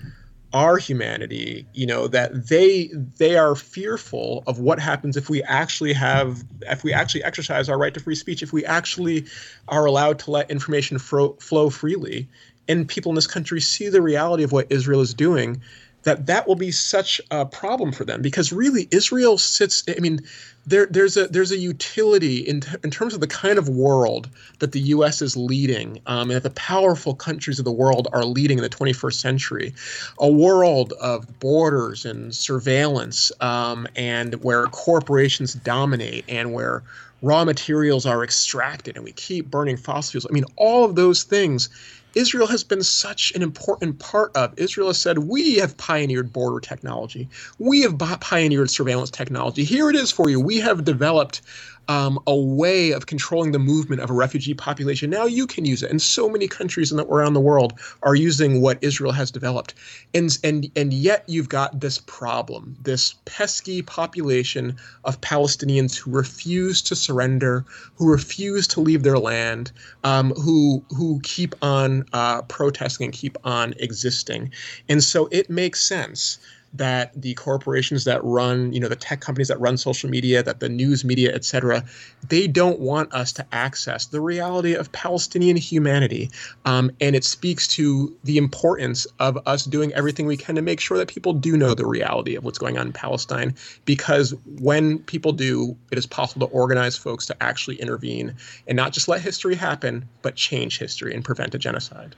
our 0.53 0.77
humanity 0.77 1.65
you 1.73 1.85
know 1.85 2.07
that 2.07 2.47
they 2.47 2.89
they 3.17 3.35
are 3.35 3.55
fearful 3.55 4.43
of 4.45 4.59
what 4.59 4.79
happens 4.79 5.17
if 5.17 5.29
we 5.29 5.41
actually 5.43 5.93
have 5.93 6.43
if 6.61 6.83
we 6.83 6.93
actually 6.93 7.23
exercise 7.23 7.69
our 7.69 7.77
right 7.77 7.93
to 7.95 7.99
free 7.99 8.15
speech 8.15 8.43
if 8.43 8.53
we 8.53 8.63
actually 8.65 9.25
are 9.67 9.85
allowed 9.85 10.19
to 10.19 10.29
let 10.29 10.49
information 10.51 10.99
fro- 10.99 11.33
flow 11.33 11.69
freely 11.69 12.29
and 12.67 12.87
people 12.87 13.11
in 13.11 13.15
this 13.15 13.27
country 13.27 13.59
see 13.59 13.89
the 13.89 14.01
reality 14.01 14.43
of 14.43 14.51
what 14.51 14.71
Israel 14.71 15.01
is 15.01 15.13
doing 15.13 15.61
that 16.03 16.25
that 16.27 16.47
will 16.47 16.55
be 16.55 16.71
such 16.71 17.19
a 17.31 17.45
problem 17.45 17.91
for 17.91 18.05
them 18.05 18.21
because 18.21 18.51
really 18.51 18.87
Israel 18.91 19.37
sits 19.37 19.83
I 19.87 19.99
mean 19.99 20.21
there 20.65 20.85
there's 20.85 21.17
a 21.17 21.27
there's 21.27 21.51
a 21.51 21.57
utility 21.57 22.37
in 22.37 22.61
in 22.83 22.91
terms 22.91 23.13
of 23.13 23.19
the 23.19 23.27
kind 23.27 23.57
of 23.57 23.67
world 23.67 24.29
that 24.59 24.71
the 24.71 24.79
U.S. 24.79 25.21
is 25.21 25.35
leading 25.35 25.99
um, 26.05 26.29
and 26.29 26.31
that 26.31 26.43
the 26.43 26.51
powerful 26.51 27.15
countries 27.15 27.59
of 27.59 27.65
the 27.65 27.71
world 27.71 28.07
are 28.13 28.23
leading 28.23 28.57
in 28.57 28.63
the 28.63 28.69
21st 28.69 29.13
century, 29.13 29.73
a 30.19 30.31
world 30.31 30.93
of 31.01 31.39
borders 31.39 32.05
and 32.05 32.33
surveillance 32.33 33.31
um, 33.41 33.87
and 33.95 34.35
where 34.43 34.65
corporations 34.67 35.53
dominate 35.53 36.23
and 36.29 36.53
where 36.53 36.83
raw 37.21 37.43
materials 37.45 38.05
are 38.05 38.23
extracted 38.23 38.95
and 38.95 39.03
we 39.03 39.11
keep 39.13 39.49
burning 39.49 39.77
fossil 39.77 40.11
fuels. 40.11 40.27
I 40.29 40.33
mean, 40.33 40.45
all 40.55 40.85
of 40.85 40.95
those 40.95 41.23
things 41.23 41.69
Israel 42.15 42.47
has 42.47 42.63
been 42.63 42.83
such 42.83 43.31
an 43.33 43.41
important 43.41 43.99
part 43.99 44.35
of. 44.35 44.53
Israel 44.57 44.87
has 44.87 44.99
said, 44.99 45.17
We 45.19 45.55
have 45.55 45.77
pioneered 45.77 46.31
border 46.31 46.59
technology. 46.59 47.27
We 47.59 47.81
have 47.81 47.97
pioneered 47.97 48.69
surveillance 48.69 49.09
technology. 49.09 49.63
Here 49.63 49.89
it 49.89 49.95
is 49.95 50.11
for 50.11 50.29
you. 50.29 50.39
We 50.39 50.59
have 50.59 50.85
developed 50.85 51.41
um, 51.87 52.19
a 52.27 52.35
way 52.35 52.91
of 52.91 53.05
controlling 53.05 53.51
the 53.51 53.59
movement 53.59 54.01
of 54.01 54.09
a 54.09 54.13
refugee 54.13 54.53
population. 54.53 55.09
Now 55.09 55.25
you 55.25 55.47
can 55.47 55.65
use 55.65 55.83
it, 55.83 55.91
and 55.91 56.01
so 56.01 56.29
many 56.29 56.47
countries 56.47 56.91
in 56.91 56.97
the, 56.97 57.05
around 57.05 57.33
the 57.33 57.41
world 57.41 57.73
are 58.01 58.15
using 58.15 58.61
what 58.61 58.77
Israel 58.81 59.11
has 59.11 59.31
developed, 59.31 59.73
and 60.13 60.37
and 60.43 60.69
and 60.75 60.93
yet 60.93 61.23
you've 61.27 61.49
got 61.49 61.79
this 61.79 61.99
problem, 61.99 62.77
this 62.81 63.15
pesky 63.25 63.81
population 63.81 64.75
of 65.03 65.19
Palestinians 65.21 65.95
who 65.95 66.11
refuse 66.11 66.81
to 66.83 66.95
surrender, 66.95 67.65
who 67.95 68.11
refuse 68.11 68.67
to 68.67 68.79
leave 68.81 69.03
their 69.03 69.19
land, 69.19 69.71
um, 70.03 70.31
who 70.31 70.83
who 70.89 71.19
keep 71.23 71.55
on 71.61 72.05
uh, 72.13 72.41
protesting 72.43 73.05
and 73.05 73.13
keep 73.13 73.37
on 73.43 73.73
existing, 73.79 74.51
and 74.89 75.03
so 75.03 75.27
it 75.31 75.49
makes 75.49 75.83
sense 75.83 76.39
that 76.73 77.11
the 77.19 77.33
corporations 77.35 78.03
that 78.05 78.23
run, 78.23 78.73
you 78.73 78.79
know, 78.79 78.87
the 78.87 78.95
tech 78.95 79.21
companies 79.21 79.47
that 79.47 79.59
run 79.59 79.77
social 79.77 80.09
media, 80.09 80.41
that 80.41 80.59
the 80.59 80.69
news 80.69 81.05
media, 81.05 81.33
et 81.33 81.45
cetera, 81.45 81.83
they 82.29 82.47
don't 82.47 82.79
want 82.79 83.13
us 83.13 83.31
to 83.33 83.45
access 83.51 84.07
the 84.07 84.19
reality 84.19 84.73
of 84.73 84.91
Palestinian 84.91 85.55
humanity. 85.55 86.31
Um, 86.65 86.91
and 86.99 87.15
it 87.15 87.23
speaks 87.23 87.67
to 87.69 88.15
the 88.23 88.37
importance 88.37 89.05
of 89.19 89.37
us 89.45 89.65
doing 89.65 89.93
everything 89.93 90.25
we 90.25 90.37
can 90.37 90.55
to 90.55 90.61
make 90.61 90.79
sure 90.79 90.97
that 90.97 91.07
people 91.07 91.33
do 91.33 91.55
know 91.57 91.75
the 91.75 91.85
reality 91.85 92.35
of 92.35 92.43
what's 92.43 92.57
going 92.57 92.77
on 92.77 92.87
in 92.87 92.93
Palestine. 92.93 93.53
Because 93.85 94.33
when 94.59 94.99
people 94.99 95.31
do, 95.31 95.75
it 95.91 95.97
is 95.97 96.07
possible 96.07 96.47
to 96.47 96.53
organize 96.53 96.97
folks 96.97 97.27
to 97.27 97.43
actually 97.43 97.75
intervene 97.75 98.33
and 98.67 98.75
not 98.75 98.93
just 98.93 99.07
let 99.07 99.21
history 99.21 99.55
happen, 99.55 100.07
but 100.23 100.35
change 100.35 100.79
history 100.79 101.13
and 101.13 101.23
prevent 101.23 101.53
a 101.53 101.59
genocide. 101.59 102.15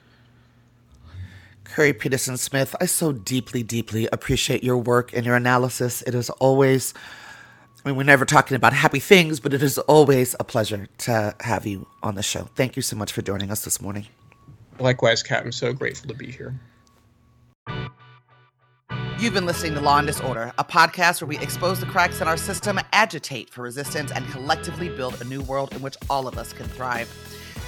Khury 1.65 1.97
Peterson 1.97 2.37
Smith, 2.37 2.75
I 2.79 2.85
so 2.85 3.11
deeply, 3.11 3.63
deeply 3.63 4.07
appreciate 4.11 4.63
your 4.63 4.77
work 4.77 5.13
and 5.13 5.25
your 5.25 5.35
analysis. 5.35 6.01
It 6.03 6.15
is 6.15 6.29
always, 6.29 6.93
I 7.83 7.89
mean, 7.89 7.97
we're 7.97 8.03
never 8.03 8.23
talking 8.23 8.55
about 8.55 8.73
happy 8.73 8.99
things, 8.99 9.39
but 9.39 9.53
it 9.53 9.61
is 9.61 9.77
always 9.79 10.35
a 10.39 10.43
pleasure 10.43 10.87
to 10.99 11.35
have 11.41 11.65
you 11.65 11.87
on 12.03 12.15
the 12.15 12.23
show. 12.23 12.47
Thank 12.55 12.75
you 12.75 12.81
so 12.81 12.95
much 12.95 13.11
for 13.11 13.21
joining 13.21 13.51
us 13.51 13.65
this 13.65 13.81
morning. 13.81 14.07
Likewise, 14.79 15.23
Cat. 15.23 15.43
I'm 15.43 15.51
so 15.51 15.73
grateful 15.73 16.07
to 16.09 16.15
be 16.15 16.31
here. 16.31 16.59
You've 19.17 19.33
been 19.33 19.45
listening 19.45 19.73
to 19.75 19.81
Law 19.81 19.97
and 19.97 20.07
Disorder, 20.07 20.51
a 20.57 20.63
podcast 20.63 21.21
where 21.21 21.27
we 21.29 21.37
expose 21.39 21.79
the 21.79 21.85
cracks 21.85 22.19
in 22.19 22.27
our 22.27 22.35
system, 22.35 22.79
agitate 22.91 23.49
for 23.49 23.61
resistance, 23.61 24.11
and 24.11 24.27
collectively 24.29 24.89
build 24.89 25.19
a 25.21 25.23
new 25.23 25.41
world 25.41 25.73
in 25.73 25.81
which 25.81 25.95
all 26.09 26.27
of 26.27 26.37
us 26.37 26.51
can 26.51 26.67
thrive. 26.67 27.09